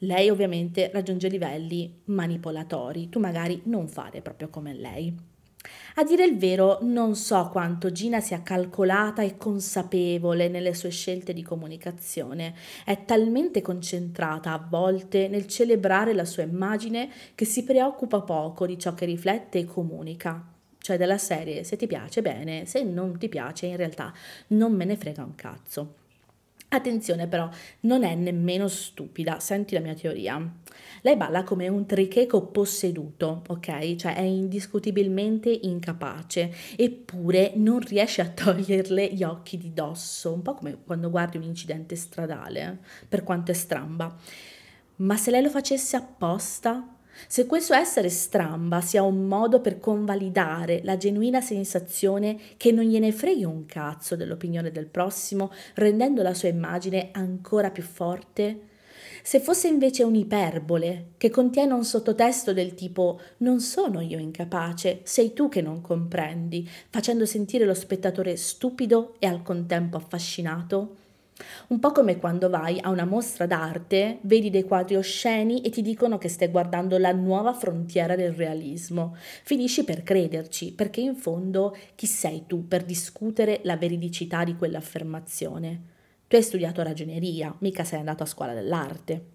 Lei 0.00 0.28
ovviamente 0.28 0.90
raggiunge 0.92 1.28
livelli 1.28 2.02
manipolatori, 2.06 3.08
tu 3.08 3.20
magari 3.20 3.62
non 3.64 3.88
fare 3.88 4.20
proprio 4.20 4.48
come 4.50 4.74
lei. 4.74 5.35
A 5.96 6.04
dire 6.04 6.24
il 6.24 6.36
vero, 6.36 6.78
non 6.82 7.14
so 7.16 7.48
quanto 7.50 7.90
Gina 7.90 8.20
sia 8.20 8.42
calcolata 8.42 9.22
e 9.22 9.36
consapevole 9.36 10.48
nelle 10.48 10.74
sue 10.74 10.90
scelte 10.90 11.32
di 11.32 11.42
comunicazione. 11.42 12.54
È 12.84 13.04
talmente 13.04 13.62
concentrata 13.62 14.52
a 14.52 14.66
volte 14.68 15.28
nel 15.28 15.46
celebrare 15.46 16.12
la 16.12 16.24
sua 16.24 16.42
immagine 16.42 17.10
che 17.34 17.44
si 17.44 17.64
preoccupa 17.64 18.20
poco 18.20 18.66
di 18.66 18.78
ciò 18.78 18.94
che 18.94 19.06
riflette 19.06 19.58
e 19.58 19.64
comunica. 19.64 20.44
Cioè 20.78 20.96
della 20.96 21.18
serie, 21.18 21.64
se 21.64 21.76
ti 21.76 21.86
piace 21.86 22.22
bene, 22.22 22.66
se 22.66 22.82
non 22.82 23.18
ti 23.18 23.28
piace 23.28 23.66
in 23.66 23.76
realtà 23.76 24.12
non 24.48 24.72
me 24.72 24.84
ne 24.84 24.96
frega 24.96 25.24
un 25.24 25.34
cazzo. 25.34 26.05
Attenzione 26.68 27.28
però, 27.28 27.48
non 27.80 28.02
è 28.02 28.14
nemmeno 28.16 28.66
stupida, 28.66 29.38
senti 29.38 29.74
la 29.74 29.80
mia 29.80 29.94
teoria. 29.94 30.36
Lei 31.02 31.16
balla 31.16 31.44
come 31.44 31.68
un 31.68 31.86
tricheco 31.86 32.46
posseduto, 32.46 33.44
ok? 33.46 33.94
Cioè 33.94 34.16
è 34.16 34.22
indiscutibilmente 34.22 35.48
incapace, 35.48 36.52
eppure 36.76 37.52
non 37.54 37.78
riesce 37.78 38.20
a 38.20 38.28
toglierle 38.28 39.12
gli 39.12 39.22
occhi 39.22 39.56
di 39.58 39.72
dosso, 39.72 40.32
un 40.32 40.42
po' 40.42 40.54
come 40.54 40.76
quando 40.84 41.08
guardi 41.08 41.36
un 41.36 41.44
incidente 41.44 41.94
stradale, 41.94 42.80
per 43.08 43.22
quanto 43.22 43.52
è 43.52 43.54
stramba. 43.54 44.14
Ma 44.96 45.16
se 45.16 45.30
lei 45.30 45.42
lo 45.42 45.50
facesse 45.50 45.94
apposta, 45.94 46.95
se 47.26 47.46
questo 47.46 47.74
essere 47.74 48.08
stramba 48.08 48.80
sia 48.80 49.02
un 49.02 49.26
modo 49.26 49.60
per 49.60 49.78
convalidare 49.78 50.80
la 50.84 50.96
genuina 50.96 51.40
sensazione 51.40 52.38
che 52.56 52.72
non 52.72 52.84
gliene 52.84 53.12
freghi 53.12 53.44
un 53.44 53.66
cazzo 53.66 54.16
dell'opinione 54.16 54.70
del 54.70 54.86
prossimo, 54.86 55.52
rendendo 55.74 56.22
la 56.22 56.34
sua 56.34 56.48
immagine 56.48 57.10
ancora 57.12 57.70
più 57.70 57.82
forte, 57.82 58.74
se 59.26 59.40
fosse 59.40 59.66
invece 59.66 60.04
un'iperbole 60.04 61.14
che 61.16 61.30
contiene 61.30 61.72
un 61.72 61.84
sottotesto 61.84 62.52
del 62.52 62.74
tipo 62.74 63.20
non 63.38 63.58
sono 63.58 64.00
io 64.00 64.20
incapace, 64.20 65.00
sei 65.02 65.32
tu 65.32 65.48
che 65.48 65.60
non 65.60 65.80
comprendi, 65.80 66.68
facendo 66.90 67.26
sentire 67.26 67.64
lo 67.64 67.74
spettatore 67.74 68.36
stupido 68.36 69.16
e 69.18 69.26
al 69.26 69.42
contempo 69.42 69.96
affascinato, 69.96 70.94
un 71.68 71.78
po' 71.80 71.92
come 71.92 72.18
quando 72.18 72.48
vai 72.48 72.78
a 72.80 72.90
una 72.90 73.04
mostra 73.04 73.46
d'arte, 73.46 74.18
vedi 74.22 74.50
dei 74.50 74.64
quadri 74.64 74.96
osceni 74.96 75.60
e 75.62 75.70
ti 75.70 75.82
dicono 75.82 76.18
che 76.18 76.28
stai 76.28 76.48
guardando 76.48 76.96
la 76.98 77.12
nuova 77.12 77.52
frontiera 77.52 78.16
del 78.16 78.32
realismo. 78.32 79.16
Finisci 79.42 79.84
per 79.84 80.02
crederci, 80.02 80.72
perché 80.72 81.00
in 81.00 81.14
fondo 81.14 81.76
chi 81.94 82.06
sei 82.06 82.44
tu 82.46 82.66
per 82.66 82.84
discutere 82.84 83.60
la 83.64 83.76
veridicità 83.76 84.44
di 84.44 84.56
quell'affermazione? 84.56 85.94
Tu 86.26 86.36
hai 86.36 86.42
studiato 86.42 86.82
ragioneria, 86.82 87.54
mica 87.60 87.84
sei 87.84 87.98
andato 87.98 88.22
a 88.22 88.26
scuola 88.26 88.54
dell'arte. 88.54 89.34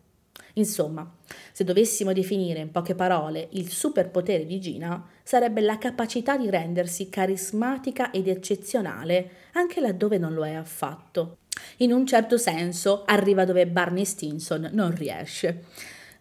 Insomma, 0.55 1.09
se 1.51 1.63
dovessimo 1.63 2.13
definire 2.13 2.59
in 2.59 2.71
poche 2.71 2.95
parole 2.95 3.47
il 3.51 3.69
superpotere 3.69 4.45
di 4.45 4.59
Gina, 4.59 5.07
sarebbe 5.23 5.61
la 5.61 5.77
capacità 5.77 6.35
di 6.35 6.49
rendersi 6.49 7.09
carismatica 7.09 8.11
ed 8.11 8.27
eccezionale 8.27 9.31
anche 9.53 9.79
laddove 9.79 10.17
non 10.17 10.33
lo 10.33 10.45
è 10.45 10.53
affatto. 10.53 11.37
In 11.77 11.91
un 11.91 12.05
certo 12.05 12.37
senso 12.37 13.03
arriva 13.05 13.45
dove 13.45 13.67
Barney 13.67 14.05
Stinson 14.05 14.69
non 14.73 14.93
riesce. 14.95 15.63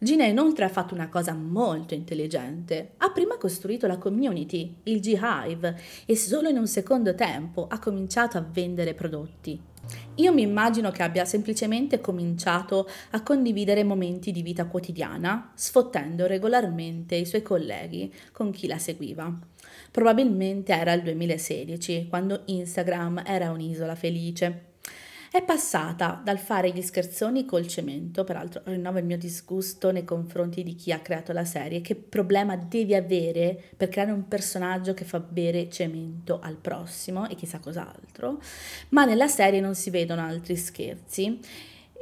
Gina 0.03 0.25
inoltre 0.25 0.65
ha 0.65 0.71
fatto 0.71 0.95
una 0.95 1.11
cosa 1.11 1.35
molto 1.35 1.93
intelligente. 1.93 2.93
Ha 2.97 3.11
prima 3.11 3.37
costruito 3.37 3.87
la 3.87 3.99
community, 3.99 4.77
il 4.85 4.99
G-Hive, 4.99 5.79
e 6.07 6.17
solo 6.17 6.49
in 6.49 6.57
un 6.57 6.67
secondo 6.67 7.15
tempo 7.15 7.67
ha 7.69 7.79
cominciato 7.79 8.39
a 8.39 8.47
vendere 8.51 8.95
prodotti. 8.95 9.61
Io 10.15 10.33
mi 10.33 10.41
immagino 10.41 10.91
che 10.91 11.03
abbia 11.03 11.27
semplicemente 11.27 12.01
cominciato 12.01 12.89
a 13.11 13.23
condividere 13.23 13.85
momenti 13.85 14.33
di 14.33 14.41
vita 14.41 14.65
quotidiana, 14.65 15.53
sfottendo 15.55 16.27
regolarmente 16.27 17.17
i 17.17 17.27
suoi 17.27 17.43
colleghi 17.43 18.11
con 18.33 18.53
chi 18.53 18.67
la 18.67 18.79
seguiva. 18.79 19.39
Probabilmente 19.91 20.73
era 20.73 20.95
il 20.95 21.03
2016, 21.03 22.07
quando 22.09 22.43
Instagram 22.47 23.23
era 23.27 23.51
un'isola 23.51 23.95
felice. 23.95 24.70
È 25.33 25.45
passata 25.45 26.21
dal 26.25 26.41
fare 26.41 26.73
gli 26.73 26.83
scherzoni 26.83 27.45
col 27.45 27.69
cemento, 27.69 28.25
peraltro 28.25 28.63
rinnovo 28.65 28.99
il 28.99 29.05
mio 29.05 29.17
disgusto 29.17 29.93
nei 29.93 30.03
confronti 30.03 30.65
di 30.65 30.75
chi 30.75 30.91
ha 30.91 30.99
creato 30.99 31.33
la 31.33 31.45
serie, 31.45 31.81
che 31.83 31.95
problema 31.95 32.57
devi 32.57 32.97
avere 32.97 33.57
per 33.77 33.91
creare 33.91 34.11
un 34.11 34.27
personaggio 34.27 34.93
che 34.93 35.05
fa 35.05 35.21
bere 35.21 35.71
cemento 35.71 36.41
al 36.43 36.57
prossimo 36.57 37.29
e 37.29 37.37
chissà 37.37 37.61
cos'altro, 37.61 38.41
ma 38.89 39.05
nella 39.05 39.29
serie 39.29 39.61
non 39.61 39.77
si 39.77 39.91
vedono 39.91 40.21
altri 40.21 40.57
scherzi. 40.57 41.39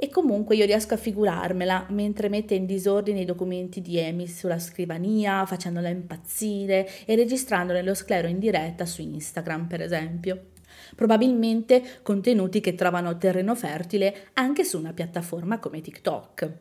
E 0.00 0.09
comunque 0.11 0.55
io 0.55 0.64
riesco 0.64 0.95
a 0.95 0.97
figurarmela 0.97 1.87
mentre 1.90 2.28
mette 2.28 2.55
in 2.55 2.67
disordine 2.67 3.21
i 3.21 3.25
documenti 3.25 3.83
di 3.83 4.00
Amy 4.00 4.28
sulla 4.28 4.61
scrivania, 4.61 5.45
facendola 5.45 5.88
impazzire 5.88 6.88
e 7.05 7.17
registrando 7.17 7.73
nello 7.73 7.95
sclero 7.95 8.28
in 8.28 8.38
diretta 8.38 8.87
su 8.87 9.02
Instagram, 9.02 9.67
per 9.67 9.83
esempio 9.83 10.50
probabilmente 10.95 12.00
contenuti 12.02 12.61
che 12.61 12.75
trovano 12.75 13.19
terreno 13.19 13.55
fertile 13.55 14.28
anche 14.35 14.64
su 14.64 14.78
una 14.78 14.93
piattaforma 14.93 15.59
come 15.59 15.81
TikTok. 15.81 16.52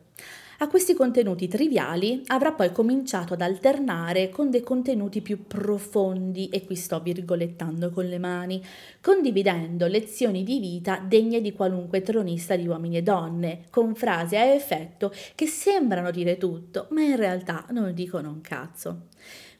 A 0.60 0.66
questi 0.66 0.92
contenuti 0.92 1.46
triviali 1.46 2.24
avrà 2.26 2.50
poi 2.50 2.72
cominciato 2.72 3.34
ad 3.34 3.42
alternare 3.42 4.28
con 4.28 4.50
dei 4.50 4.62
contenuti 4.62 5.20
più 5.20 5.46
profondi, 5.46 6.48
e 6.48 6.66
qui 6.66 6.74
sto 6.74 6.98
virgolettando 6.98 7.90
con 7.90 8.06
le 8.06 8.18
mani, 8.18 8.60
condividendo 9.00 9.86
lezioni 9.86 10.42
di 10.42 10.58
vita 10.58 10.98
degne 10.98 11.40
di 11.40 11.52
qualunque 11.52 12.02
tronista 12.02 12.56
di 12.56 12.66
uomini 12.66 12.96
e 12.96 13.02
donne, 13.02 13.66
con 13.70 13.94
frasi 13.94 14.34
a 14.34 14.46
effetto 14.46 15.12
che 15.36 15.46
sembrano 15.46 16.10
dire 16.10 16.38
tutto, 16.38 16.88
ma 16.90 17.02
in 17.02 17.14
realtà 17.14 17.64
non 17.70 17.94
dicono 17.94 18.28
un 18.28 18.40
cazzo. 18.40 19.02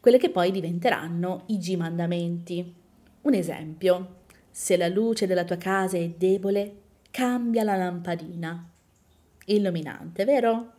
Quelle 0.00 0.18
che 0.18 0.30
poi 0.30 0.50
diventeranno 0.50 1.44
i 1.46 1.58
G 1.58 1.76
mandamenti. 1.76 2.74
Un 3.22 3.34
esempio, 3.34 4.16
se 4.50 4.76
la 4.76 4.88
luce 4.88 5.28
della 5.28 5.44
tua 5.44 5.58
casa 5.58 5.96
è 5.96 6.08
debole, 6.08 6.74
cambia 7.12 7.62
la 7.62 7.76
lampadina. 7.76 8.68
Illuminante, 9.44 10.24
vero? 10.24 10.72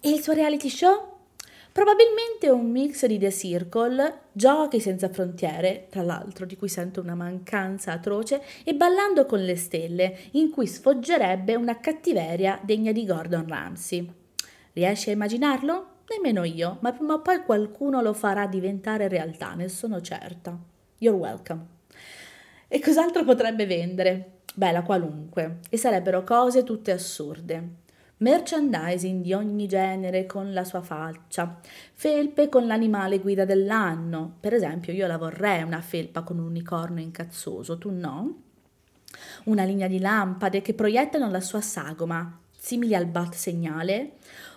E 0.00 0.10
il 0.10 0.22
suo 0.22 0.32
reality 0.32 0.68
show? 0.68 1.12
Probabilmente 1.74 2.50
un 2.50 2.70
mix 2.70 3.04
di 3.06 3.18
The 3.18 3.32
Circle, 3.32 4.20
Giochi 4.30 4.78
senza 4.78 5.08
frontiere, 5.08 5.88
tra 5.90 6.02
l'altro 6.02 6.46
di 6.46 6.56
cui 6.56 6.68
sento 6.68 7.00
una 7.00 7.16
mancanza 7.16 7.90
atroce, 7.90 8.40
e 8.62 8.74
Ballando 8.74 9.26
con 9.26 9.40
le 9.40 9.56
stelle, 9.56 10.16
in 10.32 10.50
cui 10.50 10.68
sfoggerebbe 10.68 11.56
una 11.56 11.80
cattiveria 11.80 12.60
degna 12.62 12.92
di 12.92 13.04
Gordon 13.04 13.48
Ramsay. 13.48 14.08
Riesci 14.72 15.08
a 15.08 15.14
immaginarlo? 15.14 15.86
Nemmeno 16.10 16.44
io, 16.44 16.78
ma 16.80 16.92
prima 16.92 17.14
o 17.14 17.22
poi 17.22 17.42
qualcuno 17.42 18.00
lo 18.02 18.12
farà 18.12 18.46
diventare 18.46 19.08
realtà, 19.08 19.54
ne 19.54 19.68
sono 19.68 20.00
certa. 20.00 20.56
You're 20.98 21.18
welcome. 21.18 21.66
E 22.68 22.78
cos'altro 22.78 23.24
potrebbe 23.24 23.66
vendere? 23.66 24.42
Beh, 24.54 24.70
la 24.70 24.82
qualunque. 24.82 25.58
E 25.70 25.76
sarebbero 25.76 26.22
cose 26.22 26.62
tutte 26.62 26.92
assurde 26.92 27.82
merchandising 28.18 29.22
di 29.22 29.32
ogni 29.32 29.66
genere 29.66 30.26
con 30.26 30.52
la 30.52 30.64
sua 30.64 30.82
faccia, 30.82 31.60
felpe 31.92 32.48
con 32.48 32.66
l'animale 32.66 33.18
guida 33.18 33.44
dell'anno. 33.44 34.36
Per 34.40 34.54
esempio, 34.54 34.92
io 34.92 35.06
la 35.06 35.18
vorrei 35.18 35.62
una 35.62 35.80
felpa 35.80 36.22
con 36.22 36.38
un 36.38 36.46
unicorno 36.46 37.00
incazzoso, 37.00 37.78
tu 37.78 37.90
no? 37.90 38.42
Una 39.44 39.64
linea 39.64 39.88
di 39.88 39.98
lampade 39.98 40.62
che 40.62 40.74
proiettano 40.74 41.30
la 41.30 41.40
sua 41.40 41.60
sagoma, 41.60 42.38
simili 42.56 42.94
al 42.94 43.06
bat 43.06 43.34
segnale, 43.34 44.12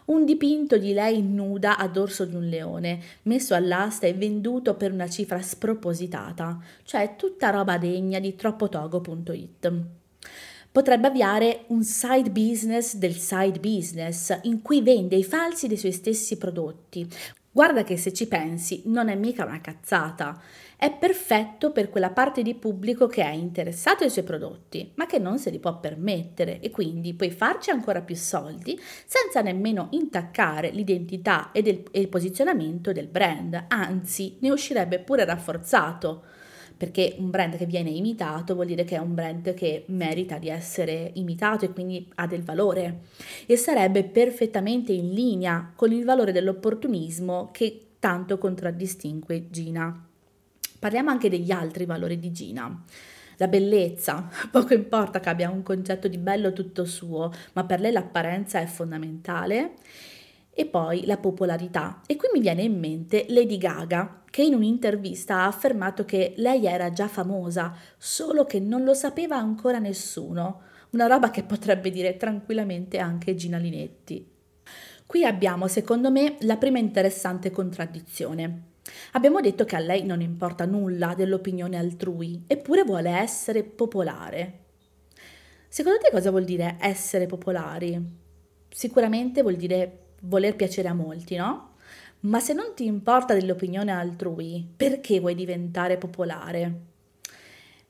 un 0.06 0.24
dipinto 0.24 0.78
di 0.78 0.94
lei 0.94 1.22
nuda 1.22 1.78
a 1.78 1.88
dorso 1.88 2.26
di 2.26 2.36
un 2.36 2.48
leone, 2.48 3.02
messo 3.24 3.54
all'asta 3.54 4.08
e 4.08 4.14
venduto 4.14 4.76
per 4.76 4.92
una 4.92 5.10
cifra 5.10 5.42
spropositata, 5.42 6.58
cioè 6.84 7.16
tutta 7.18 7.50
roba 7.50 7.78
degna 7.78 8.20
di 8.20 8.36
troppotogo.it 8.36 9.72
potrebbe 10.71 11.07
avviare 11.07 11.65
un 11.67 11.83
side 11.83 12.29
business 12.29 12.95
del 12.95 13.15
side 13.15 13.59
business 13.59 14.38
in 14.43 14.62
cui 14.62 14.81
vende 14.81 15.15
i 15.15 15.24
falsi 15.24 15.67
dei 15.67 15.77
suoi 15.77 15.91
stessi 15.91 16.38
prodotti. 16.38 17.07
Guarda 17.57 17.83
che 17.83 17.97
se 17.97 18.13
ci 18.13 18.27
pensi 18.27 18.83
non 18.86 19.09
è 19.09 19.15
mica 19.15 19.43
una 19.43 19.59
cazzata, 19.59 20.39
è 20.75 20.93
perfetto 20.93 21.71
per 21.71 21.89
quella 21.89 22.12
parte 22.12 22.43
di 22.43 22.53
pubblico 22.53 23.07
che 23.07 23.24
è 23.24 23.31
interessato 23.31 24.03
ai 24.03 24.12
suoi 24.12 24.24
prodotti, 24.24 24.91
ma 24.93 25.07
che 25.07 25.17
non 25.17 25.39
se 25.39 25.50
li 25.50 25.57
può 25.57 25.79
permettere 25.79 26.59
e 26.59 26.69
quindi 26.69 27.15
puoi 27.15 27.31
farci 27.31 27.71
ancora 27.71 28.01
più 28.01 28.15
soldi 28.15 28.79
senza 29.05 29.41
nemmeno 29.41 29.88
intaccare 29.89 30.69
l'identità 30.69 31.51
e, 31.51 31.83
e 31.89 32.00
il 32.00 32.09
posizionamento 32.09 32.91
del 32.91 33.07
brand, 33.07 33.65
anzi 33.69 34.38
ne 34.41 34.51
uscirebbe 34.51 35.00
pure 35.00 35.25
rafforzato 35.25 36.25
perché 36.77 37.15
un 37.17 37.29
brand 37.31 37.57
che 37.57 37.65
viene 37.65 37.89
imitato 37.89 38.53
vuol 38.53 38.67
dire 38.67 38.84
che 38.84 38.96
è 38.96 39.00
un 39.00 39.15
brand 39.15 39.53
che 39.55 39.84
merita 39.88 40.38
di 40.38 40.48
essere 40.48 41.12
imitato 41.15 41.65
e 41.65 41.74
quindi 41.74 42.07
ha 42.15 42.27
del 42.27 42.43
valore 42.43 43.00
e 43.46 43.57
sarebbe 43.57 44.03
perfettamente 44.03 44.93
in 44.93 45.12
linea 45.12 45.74
con 45.75 45.91
il 45.91 46.05
valore 46.05 46.31
dell'opportunismo 46.31 47.50
che 47.51 47.88
tanto 48.00 48.38
contraddistingue 48.38 49.48
Gina. 49.50 50.05
Parliamo 50.79 51.10
anche 51.10 51.29
degli 51.29 51.51
altri 51.51 51.86
valori 51.86 52.19
di 52.19 52.31
Gina. 52.31 52.84
La 53.38 53.48
bellezza, 53.48 54.29
poco 54.51 54.74
importa 54.74 55.19
che 55.19 55.29
abbia 55.29 55.50
un 55.50 55.63
concetto 55.63 56.07
di 56.07 56.17
bello 56.17 56.53
tutto 56.53 56.86
suo, 56.86 57.31
ma 57.53 57.63
per 57.65 57.79
lei 57.79 57.91
l'apparenza 57.91 58.60
è 58.60 58.65
fondamentale 58.65 59.74
e 60.60 60.66
poi 60.66 61.06
la 61.06 61.18
popolarità. 61.18 62.02
E 62.08 62.16
qui 62.16 62.30
mi 62.34 62.40
viene 62.40 62.64
in 62.64 62.80
mente 62.80 63.28
Lady 63.30 63.60
Gaga, 63.60 64.24
che 64.28 64.42
in 64.42 64.56
un'intervista 64.56 65.42
ha 65.42 65.46
affermato 65.46 66.04
che 66.04 66.34
lei 66.38 66.66
era 66.66 66.90
già 66.90 67.08
famosa, 67.08 67.76
solo 67.96 68.46
che 68.46 68.60
non 68.60 68.84
lo 68.84 68.96
sapeva 68.96 69.38
ancora 69.38 69.78
nessuno. 69.78 70.62
Una 70.90 71.06
roba 71.06 71.30
che 71.30 71.44
potrebbe 71.44 71.92
dire 71.92 72.18
tranquillamente 72.18 72.98
anche 72.98 73.36
Gina 73.36 73.60
Linetti. 73.60 74.28
Qui 75.06 75.24
abbiamo, 75.24 75.68
secondo 75.68 76.10
me, 76.10 76.38
la 76.40 76.58
prima 76.58 76.80
interessante 76.80 77.52
contraddizione. 77.52 78.64
Abbiamo 79.12 79.42
detto 79.42 79.64
che 79.64 79.76
a 79.76 79.80
lei 79.80 80.06
non 80.06 80.22
importa 80.22 80.66
nulla 80.66 81.14
dell'opinione 81.14 81.78
altrui, 81.78 82.46
eppure 82.48 82.84
vuole 82.84 83.12
essere 83.12 83.62
popolare. 83.62 84.63
Secondo 85.70 86.00
te 86.00 86.10
cosa 86.10 86.32
vuol 86.32 86.46
dire 86.46 86.78
essere 86.80 87.28
popolari? 87.28 88.02
Sicuramente 88.70 89.43
vuol 89.43 89.56
dire 89.56 90.06
voler 90.21 90.56
piacere 90.56 90.88
a 90.88 90.93
molti, 90.93 91.36
no? 91.36 91.75
Ma 92.21 92.39
se 92.39 92.53
non 92.53 92.73
ti 92.75 92.86
importa 92.86 93.34
dell'opinione 93.34 93.91
altrui, 93.91 94.65
perché 94.75 95.19
vuoi 95.19 95.36
diventare 95.36 95.97
popolare? 95.97 96.80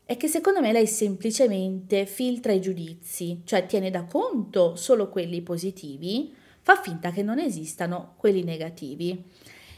È 0.03 0.15
che 0.15 0.27
secondo 0.27 0.61
me 0.61 0.71
lei 0.71 0.87
semplicemente 0.87 2.05
filtra 2.05 2.51
i 2.51 2.61
giudizi, 2.61 3.41
cioè 3.43 3.65
tiene 3.65 3.89
da 3.89 4.03
conto 4.03 4.75
solo 4.75 5.09
quelli 5.09 5.41
positivi, 5.41 6.33
fa 6.61 6.75
finta 6.81 7.11
che 7.11 7.23
non 7.23 7.39
esistano 7.39 8.13
quelli 8.17 8.43
negativi. 8.43 9.23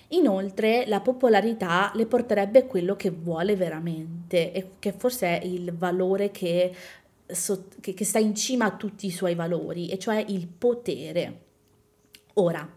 Inoltre 0.09 0.85
la 0.87 1.01
popolarità 1.01 1.91
le 1.95 2.07
porterebbe 2.07 2.65
quello 2.65 2.95
che 2.95 3.11
vuole 3.11 3.55
veramente 3.55 4.51
e 4.51 4.71
che 4.79 4.91
forse 4.91 5.39
è 5.39 5.45
il 5.45 5.71
valore 5.73 6.31
che, 6.31 6.73
che, 7.25 8.05
sta 8.05 8.17
in 8.17 8.33
cima 8.33 8.65
a 8.65 8.75
tutti 8.75 9.05
i 9.05 9.11
suoi 9.11 9.35
valori, 9.35 9.89
e 9.89 9.99
cioè 9.99 10.23
il 10.27 10.47
potere. 10.47 11.48
Ora, 12.39 12.67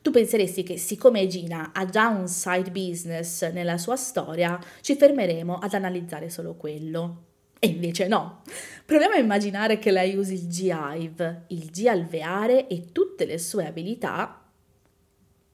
tu 0.00 0.12
penseresti 0.12 0.62
che 0.62 0.76
siccome 0.78 1.26
Gina 1.26 1.72
ha 1.72 1.84
già 1.86 2.06
un 2.06 2.28
side 2.28 2.70
business 2.70 3.50
nella 3.50 3.76
sua 3.76 3.96
storia, 3.96 4.60
ci 4.80 4.94
fermeremo 4.94 5.58
ad 5.58 5.74
analizzare 5.74 6.30
solo 6.30 6.54
quello. 6.54 7.24
E 7.58 7.66
invece 7.66 8.06
no. 8.06 8.42
Proviamo 8.84 9.14
a 9.14 9.18
immaginare 9.18 9.80
che 9.80 9.90
lei 9.90 10.14
usi 10.14 10.34
il 10.34 10.46
G-Hive, 10.46 11.46
il 11.48 11.70
G 11.70 11.86
alveare 11.86 12.68
e 12.68 12.92
tutte 12.92 13.24
le 13.24 13.38
sue 13.38 13.66
abilità, 13.66 14.48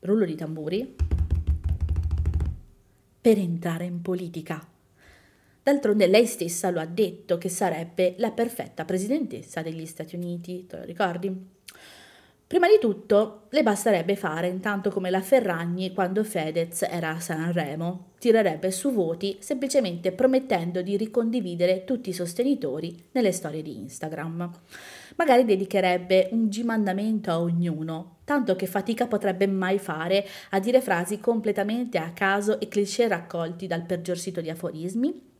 rullo 0.00 0.26
di 0.26 0.34
tamburi, 0.34 0.94
per 3.18 3.38
entrare 3.38 3.86
in 3.86 4.02
politica. 4.02 4.62
D'altronde 5.62 6.06
lei 6.06 6.26
stessa 6.26 6.68
lo 6.68 6.80
ha 6.80 6.84
detto 6.84 7.38
che 7.38 7.48
sarebbe 7.48 8.14
la 8.18 8.30
perfetta 8.30 8.84
presidentessa 8.84 9.62
degli 9.62 9.86
Stati 9.86 10.16
Uniti, 10.16 10.66
te 10.66 10.76
lo 10.76 10.84
ricordi? 10.84 11.52
Prima 12.54 12.68
di 12.68 12.78
tutto, 12.78 13.46
le 13.50 13.64
basterebbe 13.64 14.14
fare 14.14 14.46
intanto 14.46 14.88
come 14.88 15.10
la 15.10 15.20
Ferragni 15.20 15.92
quando 15.92 16.22
Fedez 16.22 16.82
era 16.82 17.10
a 17.10 17.18
Sanremo, 17.18 18.12
tirerebbe 18.16 18.70
su 18.70 18.92
voti 18.92 19.38
semplicemente 19.40 20.12
promettendo 20.12 20.80
di 20.80 20.96
ricondividere 20.96 21.82
tutti 21.82 22.10
i 22.10 22.12
sostenitori 22.12 23.06
nelle 23.10 23.32
storie 23.32 23.60
di 23.60 23.76
Instagram. 23.78 24.48
Magari 25.16 25.44
dedicherebbe 25.44 26.28
un 26.30 26.46
G-mandamento 26.46 27.32
a 27.32 27.40
ognuno, 27.40 28.18
tanto 28.22 28.54
che 28.54 28.66
fatica 28.66 29.08
potrebbe 29.08 29.48
mai 29.48 29.80
fare 29.80 30.24
a 30.50 30.60
dire 30.60 30.80
frasi 30.80 31.18
completamente 31.18 31.98
a 31.98 32.12
caso 32.12 32.60
e 32.60 32.68
cliché 32.68 33.08
raccolti 33.08 33.66
dal 33.66 33.82
peggior 33.84 34.16
sito 34.16 34.40
di 34.40 34.50
aforismi 34.50 35.32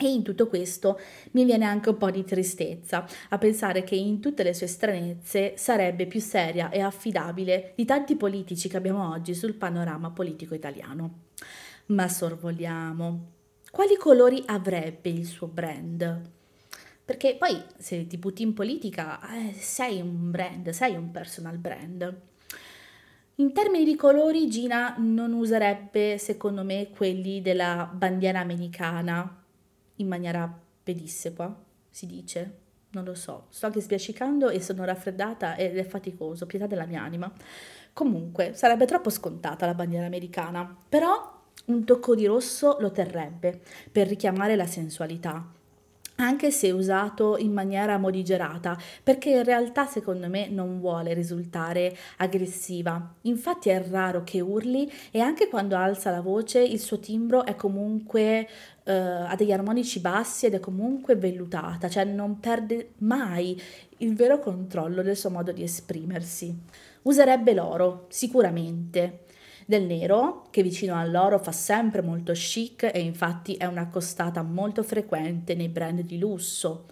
e 0.00 0.12
in 0.12 0.22
tutto 0.22 0.46
questo 0.46 1.00
mi 1.32 1.44
viene 1.44 1.64
anche 1.64 1.88
un 1.88 1.96
po' 1.96 2.10
di 2.10 2.22
tristezza 2.22 3.04
a 3.30 3.38
pensare 3.38 3.82
che 3.82 3.96
in 3.96 4.20
tutte 4.20 4.44
le 4.44 4.54
sue 4.54 4.68
stranezze 4.68 5.56
sarebbe 5.56 6.06
più 6.06 6.20
seria 6.20 6.70
e 6.70 6.80
affidabile 6.80 7.72
di 7.74 7.84
tanti 7.84 8.14
politici 8.14 8.68
che 8.68 8.76
abbiamo 8.76 9.10
oggi 9.10 9.34
sul 9.34 9.54
panorama 9.54 10.10
politico 10.10 10.54
italiano. 10.54 11.22
Ma 11.86 12.06
sorvoliamo. 12.08 13.32
Quali 13.72 13.96
colori 13.96 14.40
avrebbe 14.46 15.10
il 15.10 15.26
suo 15.26 15.48
brand? 15.48 16.30
Perché 17.04 17.34
poi 17.36 17.60
se 17.76 18.06
ti 18.06 18.18
butti 18.18 18.42
in 18.42 18.54
politica 18.54 19.18
eh, 19.32 19.52
sei 19.52 20.00
un 20.00 20.30
brand, 20.30 20.68
sei 20.70 20.94
un 20.94 21.10
personal 21.10 21.56
brand. 21.58 22.20
In 23.36 23.52
termini 23.52 23.84
di 23.84 23.96
colori 23.96 24.48
Gina 24.48 24.94
non 24.98 25.32
userebbe 25.32 26.18
secondo 26.18 26.62
me 26.62 26.90
quelli 26.90 27.40
della 27.40 27.90
bandiera 27.92 28.40
americana 28.40 29.37
in 29.98 30.08
maniera 30.08 30.52
pedissequa, 30.82 31.54
si 31.88 32.06
dice. 32.06 32.66
Non 32.90 33.04
lo 33.04 33.14
so, 33.14 33.46
sto 33.50 33.66
anche 33.66 33.82
spiaccicando 33.82 34.48
e 34.48 34.62
sono 34.62 34.84
raffreddata 34.84 35.56
ed 35.56 35.76
è 35.76 35.84
faticoso, 35.84 36.46
pietà 36.46 36.66
della 36.66 36.86
mia 36.86 37.02
anima. 37.02 37.30
Comunque, 37.92 38.54
sarebbe 38.54 38.86
troppo 38.86 39.10
scontata 39.10 39.66
la 39.66 39.74
bandiera 39.74 40.06
americana, 40.06 40.76
però 40.88 41.36
un 41.66 41.84
tocco 41.84 42.14
di 42.14 42.24
rosso 42.24 42.78
lo 42.80 42.90
terrebbe 42.90 43.60
per 43.92 44.08
richiamare 44.08 44.56
la 44.56 44.66
sensualità 44.66 45.52
anche 46.20 46.50
se 46.50 46.70
usato 46.72 47.36
in 47.36 47.52
maniera 47.52 47.96
morigerata, 47.96 48.76
perché 49.02 49.30
in 49.30 49.44
realtà 49.44 49.86
secondo 49.86 50.28
me 50.28 50.48
non 50.48 50.80
vuole 50.80 51.14
risultare 51.14 51.96
aggressiva. 52.16 53.14
Infatti 53.22 53.68
è 53.68 53.82
raro 53.88 54.24
che 54.24 54.40
urli 54.40 54.90
e 55.10 55.20
anche 55.20 55.48
quando 55.48 55.76
alza 55.76 56.10
la 56.10 56.20
voce 56.20 56.60
il 56.60 56.80
suo 56.80 56.98
timbro 56.98 57.44
è 57.44 57.54
comunque 57.54 58.48
uh, 58.84 58.90
ha 58.90 59.34
degli 59.36 59.52
armonici 59.52 60.00
bassi 60.00 60.46
ed 60.46 60.54
è 60.54 60.60
comunque 60.60 61.14
vellutata, 61.14 61.88
cioè 61.88 62.04
non 62.04 62.40
perde 62.40 62.94
mai 62.98 63.60
il 63.98 64.14
vero 64.14 64.40
controllo 64.40 65.02
del 65.02 65.16
suo 65.16 65.30
modo 65.30 65.52
di 65.52 65.62
esprimersi. 65.62 66.56
Userebbe 67.02 67.54
l'oro, 67.54 68.06
sicuramente 68.08 69.26
del 69.68 69.84
nero, 69.84 70.46
che 70.48 70.62
vicino 70.62 70.98
all'oro 70.98 71.38
fa 71.38 71.52
sempre 71.52 72.00
molto 72.00 72.32
chic 72.32 72.84
e 72.90 73.00
infatti 73.00 73.52
è 73.56 73.66
una 73.66 73.88
costata 73.88 74.40
molto 74.40 74.82
frequente 74.82 75.54
nei 75.54 75.68
brand 75.68 76.00
di 76.00 76.18
lusso. 76.18 76.86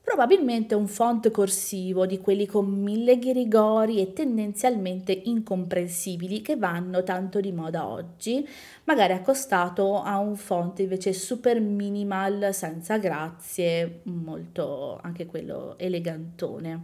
Probabilmente 0.00 0.76
un 0.76 0.86
font 0.86 1.28
corsivo 1.32 2.06
di 2.06 2.20
quelli 2.20 2.46
con 2.46 2.70
mille 2.70 3.18
ghirigori 3.18 4.00
e 4.00 4.12
tendenzialmente 4.12 5.10
incomprensibili 5.10 6.40
che 6.40 6.54
vanno 6.54 7.02
tanto 7.02 7.40
di 7.40 7.50
moda 7.50 7.88
oggi, 7.88 8.46
magari 8.84 9.12
accostato 9.12 10.00
a 10.00 10.16
un 10.18 10.36
font 10.36 10.78
invece 10.78 11.12
super 11.12 11.58
minimal, 11.58 12.50
senza 12.54 12.96
grazie, 12.96 14.02
molto 14.04 15.00
anche 15.02 15.26
quello 15.26 15.76
elegantone. 15.78 16.82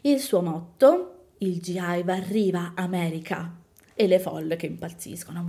Il 0.00 0.18
suo 0.18 0.40
motto, 0.40 1.24
il 1.38 1.60
Jive 1.60 2.10
arriva 2.10 2.72
America 2.74 3.57
e 3.98 4.06
le 4.06 4.20
folle 4.20 4.54
che 4.54 4.66
impazziscono. 4.66 5.44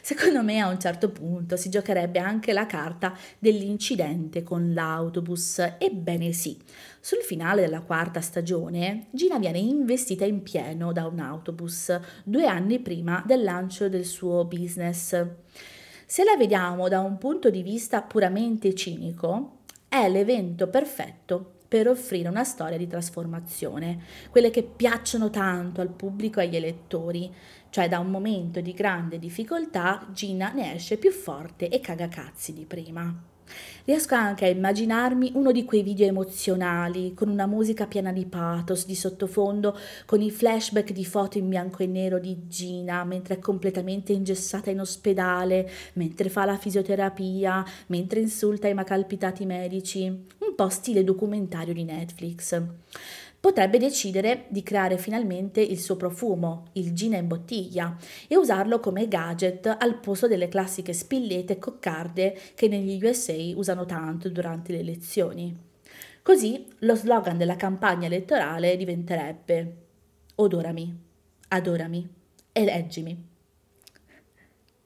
Secondo 0.00 0.44
me 0.44 0.60
a 0.60 0.68
un 0.68 0.78
certo 0.78 1.10
punto 1.10 1.56
si 1.56 1.68
giocherebbe 1.68 2.20
anche 2.20 2.52
la 2.52 2.66
carta 2.66 3.12
dell'incidente 3.40 4.44
con 4.44 4.72
l'autobus. 4.72 5.58
Ebbene 5.78 6.32
sì, 6.32 6.56
sul 7.00 7.22
finale 7.22 7.62
della 7.62 7.80
quarta 7.80 8.20
stagione 8.20 9.06
Gina 9.10 9.38
viene 9.38 9.58
investita 9.58 10.24
in 10.24 10.44
pieno 10.44 10.92
da 10.92 11.06
un 11.06 11.18
autobus 11.18 11.98
due 12.22 12.46
anni 12.46 12.78
prima 12.78 13.24
del 13.26 13.42
lancio 13.42 13.88
del 13.88 14.04
suo 14.04 14.44
business. 14.44 15.26
Se 16.06 16.22
la 16.22 16.36
vediamo 16.36 16.86
da 16.88 17.00
un 17.00 17.18
punto 17.18 17.50
di 17.50 17.62
vista 17.62 18.00
puramente 18.02 18.74
cinico, 18.74 19.62
è 19.88 20.08
l'evento 20.08 20.68
perfetto 20.68 21.53
per 21.74 21.88
offrire 21.88 22.28
una 22.28 22.44
storia 22.44 22.78
di 22.78 22.86
trasformazione, 22.86 23.98
quelle 24.30 24.50
che 24.50 24.62
piacciono 24.62 25.28
tanto 25.28 25.80
al 25.80 25.88
pubblico 25.88 26.38
e 26.38 26.44
agli 26.44 26.54
elettori, 26.54 27.34
cioè 27.68 27.88
da 27.88 27.98
un 27.98 28.12
momento 28.12 28.60
di 28.60 28.72
grande 28.74 29.18
difficoltà 29.18 30.06
Gina 30.12 30.52
ne 30.52 30.76
esce 30.76 30.98
più 30.98 31.10
forte 31.10 31.68
e 31.68 31.80
caga 31.80 32.06
cazzi 32.06 32.52
di 32.52 32.64
prima. 32.64 33.32
Riesco 33.84 34.14
anche 34.14 34.46
a 34.46 34.48
immaginarmi 34.48 35.32
uno 35.34 35.52
di 35.52 35.64
quei 35.64 35.82
video 35.82 36.06
emozionali, 36.06 37.12
con 37.12 37.28
una 37.28 37.46
musica 37.46 37.86
piena 37.86 38.12
di 38.12 38.24
pathos 38.24 38.86
di 38.86 38.94
sottofondo, 38.94 39.76
con 40.06 40.22
i 40.22 40.30
flashback 40.30 40.92
di 40.92 41.04
foto 41.04 41.36
in 41.36 41.48
bianco 41.48 41.82
e 41.82 41.86
nero 41.86 42.18
di 42.18 42.46
Gina 42.48 43.04
mentre 43.04 43.34
è 43.34 43.38
completamente 43.38 44.12
ingessata 44.12 44.70
in 44.70 44.80
ospedale, 44.80 45.68
mentre 45.94 46.30
fa 46.30 46.46
la 46.46 46.56
fisioterapia, 46.56 47.64
mentre 47.88 48.20
insulta 48.20 48.68
i 48.68 48.74
macalpitati 48.74 49.44
medici, 49.44 50.26
po' 50.54 50.68
stile 50.68 51.04
documentario 51.04 51.72
di 51.72 51.84
Netflix 51.84 52.62
potrebbe 53.44 53.76
decidere 53.76 54.46
di 54.48 54.62
creare 54.62 54.96
finalmente 54.96 55.60
il 55.60 55.78
suo 55.78 55.96
profumo, 55.96 56.68
il 56.72 56.94
Gina 56.94 57.18
in 57.18 57.28
bottiglia, 57.28 57.94
e 58.26 58.38
usarlo 58.38 58.80
come 58.80 59.06
gadget 59.06 59.66
al 59.66 60.00
posto 60.00 60.26
delle 60.26 60.48
classiche 60.48 60.94
spillette 60.94 61.58
coccarde 61.58 62.38
che 62.54 62.68
negli 62.68 63.04
USA 63.04 63.34
usano 63.54 63.84
tanto 63.84 64.30
durante 64.30 64.72
le 64.72 64.78
elezioni. 64.78 65.54
Così 66.22 66.64
lo 66.78 66.94
slogan 66.94 67.36
della 67.36 67.56
campagna 67.56 68.06
elettorale 68.06 68.78
diventerebbe 68.78 69.76
Odorami, 70.36 70.98
adorami, 71.48 72.08
eleggimi. 72.50 73.32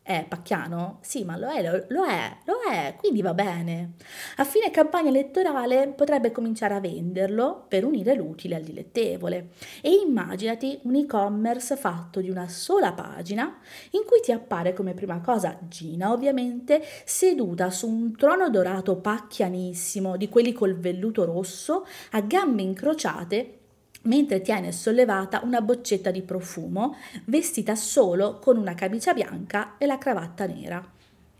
È 0.09 0.25
pacchiano? 0.27 1.01
Sì, 1.03 1.23
ma 1.23 1.37
lo 1.37 1.51
è, 1.51 1.61
lo, 1.61 2.07
è, 2.07 2.37
lo 2.47 2.55
è, 2.67 2.95
quindi 2.97 3.21
va 3.21 3.35
bene. 3.35 3.93
A 4.37 4.45
fine 4.45 4.71
campagna 4.71 5.11
elettorale 5.11 5.89
potrebbe 5.89 6.33
cominciare 6.33 6.73
a 6.73 6.81
venderlo 6.81 7.67
per 7.69 7.85
unire 7.85 8.15
l'utile 8.15 8.55
al 8.55 8.63
dilettevole. 8.63 9.51
E 9.83 9.91
immaginati 9.91 10.79
un 10.85 10.95
e-commerce 10.95 11.77
fatto 11.77 12.23
di 12.23 12.31
una 12.31 12.49
sola 12.49 12.95
pagina 12.95 13.59
in 13.91 14.05
cui 14.07 14.21
ti 14.23 14.33
appare 14.33 14.73
come 14.73 14.95
prima 14.95 15.21
cosa 15.21 15.59
Gina, 15.69 16.11
ovviamente, 16.11 16.83
seduta 17.05 17.69
su 17.69 17.87
un 17.87 18.17
trono 18.17 18.49
dorato 18.49 18.97
pacchianissimo, 18.97 20.17
di 20.17 20.31
quelli 20.31 20.55
col 20.55 20.79
velluto 20.79 21.27
rosso, 21.27 21.85
a 22.13 22.23
gambe 22.23 22.63
incrociate 22.63 23.59
mentre 24.03 24.41
tiene 24.41 24.73
sollevata 24.73 25.41
una 25.45 25.61
boccetta 25.61 26.11
di 26.11 26.23
profumo, 26.23 26.97
vestita 27.25 27.75
solo 27.75 28.39
con 28.39 28.57
una 28.57 28.75
camicia 28.75 29.13
bianca 29.13 29.77
e 29.79 29.87
la 29.87 29.99
cravatta 29.99 30.47
nera. 30.47 30.87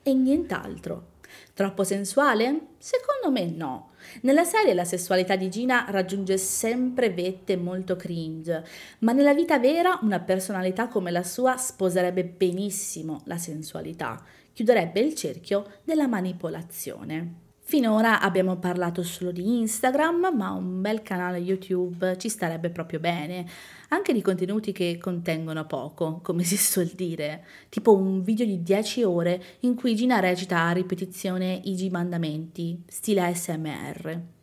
E 0.03 0.15
nient'altro. 0.15 1.17
Troppo 1.55 1.85
sensuale? 1.85 2.69
Secondo 2.79 3.31
me 3.31 3.51
no. 3.51 3.91
Nella 4.23 4.45
serie 4.45 4.75
la 4.75 4.85
sessualità 4.85 5.37
di 5.37 5.51
Gina 5.51 5.87
raggiunge 5.89 6.39
sempre 6.39 7.11
vette 7.11 7.57
molto 7.57 7.97
cringe, 7.97 8.65
ma 9.01 9.13
nella 9.13 9.35
vita 9.35 9.59
vera 9.59 9.99
una 10.03 10.21
personalità 10.21 10.89
come 10.89 11.11
la 11.11 11.25
sua 11.25 11.57
sposerebbe 11.57 12.25
benissimo 12.25 13.23
la 13.25 13.39
sensualità, 13.39 14.23
chiuderebbe 14.53 15.01
il 15.01 15.15
cerchio 15.15 15.67
della 15.85 16.07
manipolazione. 16.07 17.47
Finora 17.69 18.23
abbiamo 18.23 18.57
parlato 18.57 19.03
solo 19.03 19.31
di 19.31 19.59
Instagram, 19.59 20.31
ma 20.35 20.53
un 20.53 20.81
bel 20.81 21.03
canale 21.03 21.37
YouTube 21.37 22.17
ci 22.17 22.31
starebbe 22.31 22.71
proprio 22.71 22.99
bene, 22.99 23.47
anche 23.89 24.15
di 24.15 24.23
contenuti 24.23 24.73
che 24.73 24.97
contengono 24.99 25.67
poco, 25.67 26.21
come 26.23 26.45
si 26.45 26.57
suol 26.57 26.87
dire, 26.87 27.45
tipo 27.69 27.95
un 27.95 28.23
video 28.23 28.47
di 28.47 28.63
10 28.63 29.03
ore 29.03 29.43
in 29.61 29.75
cui 29.75 29.95
Gina 29.95 30.19
recita 30.19 30.63
a 30.63 30.73
ripetizione 30.73 31.61
i 31.65 31.91
mandamenti, 31.91 32.85
stile 32.87 33.27
ASMR. 33.27 34.38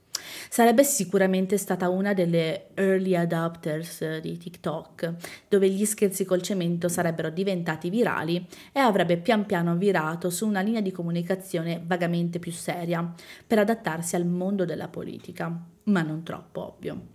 Sarebbe 0.55 0.85
sicuramente 0.85 1.57
stata 1.57 1.89
una 1.89 2.13
delle 2.13 2.67
early 2.75 3.13
adopters 3.13 4.19
di 4.19 4.37
TikTok, 4.37 5.15
dove 5.49 5.69
gli 5.69 5.83
scherzi 5.83 6.23
col 6.23 6.41
cemento 6.41 6.87
sarebbero 6.87 7.29
diventati 7.29 7.89
virali 7.89 8.47
e 8.71 8.79
avrebbe 8.79 9.17
pian 9.17 9.45
piano 9.45 9.75
virato 9.75 10.29
su 10.29 10.47
una 10.47 10.61
linea 10.61 10.79
di 10.79 10.93
comunicazione 10.93 11.83
vagamente 11.85 12.39
più 12.39 12.53
seria, 12.53 13.13
per 13.45 13.59
adattarsi 13.59 14.15
al 14.15 14.25
mondo 14.25 14.63
della 14.63 14.87
politica, 14.87 15.61
ma 15.83 16.01
non 16.03 16.23
troppo 16.23 16.75
ovvio 16.77 17.07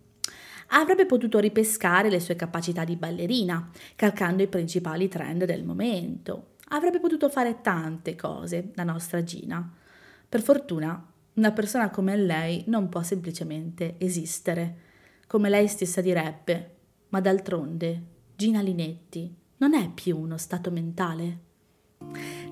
avrebbe 0.73 1.07
potuto 1.07 1.39
ripescare 1.39 2.11
le 2.11 2.21
sue 2.21 2.37
capacità 2.37 2.85
di 2.85 2.97
ballerina, 2.97 3.71
calcando 3.97 4.43
i 4.43 4.49
principali 4.49 5.09
trend 5.09 5.47
del 5.47 5.65
momento. 5.65 6.57
Avrebbe 6.69 7.01
potuto 7.01 7.31
fare 7.31 7.63
tante 7.63 8.15
cose, 8.17 8.73
la 8.75 8.85
nostra 8.85 9.25
Gina. 9.25 9.67
Per 10.29 10.43
fortuna 10.43 11.10
una 11.41 11.53
persona 11.53 11.89
come 11.89 12.17
lei 12.17 12.65
non 12.67 12.91
può 12.91 13.03
semplicemente 13.03 13.95
esistere, 13.97 14.77
come 15.27 15.49
lei 15.49 15.69
stessa 15.69 16.03
direbbe, 16.03 16.77
ma 17.09 17.21
d'altronde 17.21 18.03
Gina 18.37 18.61
Linetti 18.61 19.35
non 19.57 19.73
è 19.73 19.89
più 19.89 20.19
uno 20.19 20.37
stato 20.37 20.71
mentale. 20.71 21.39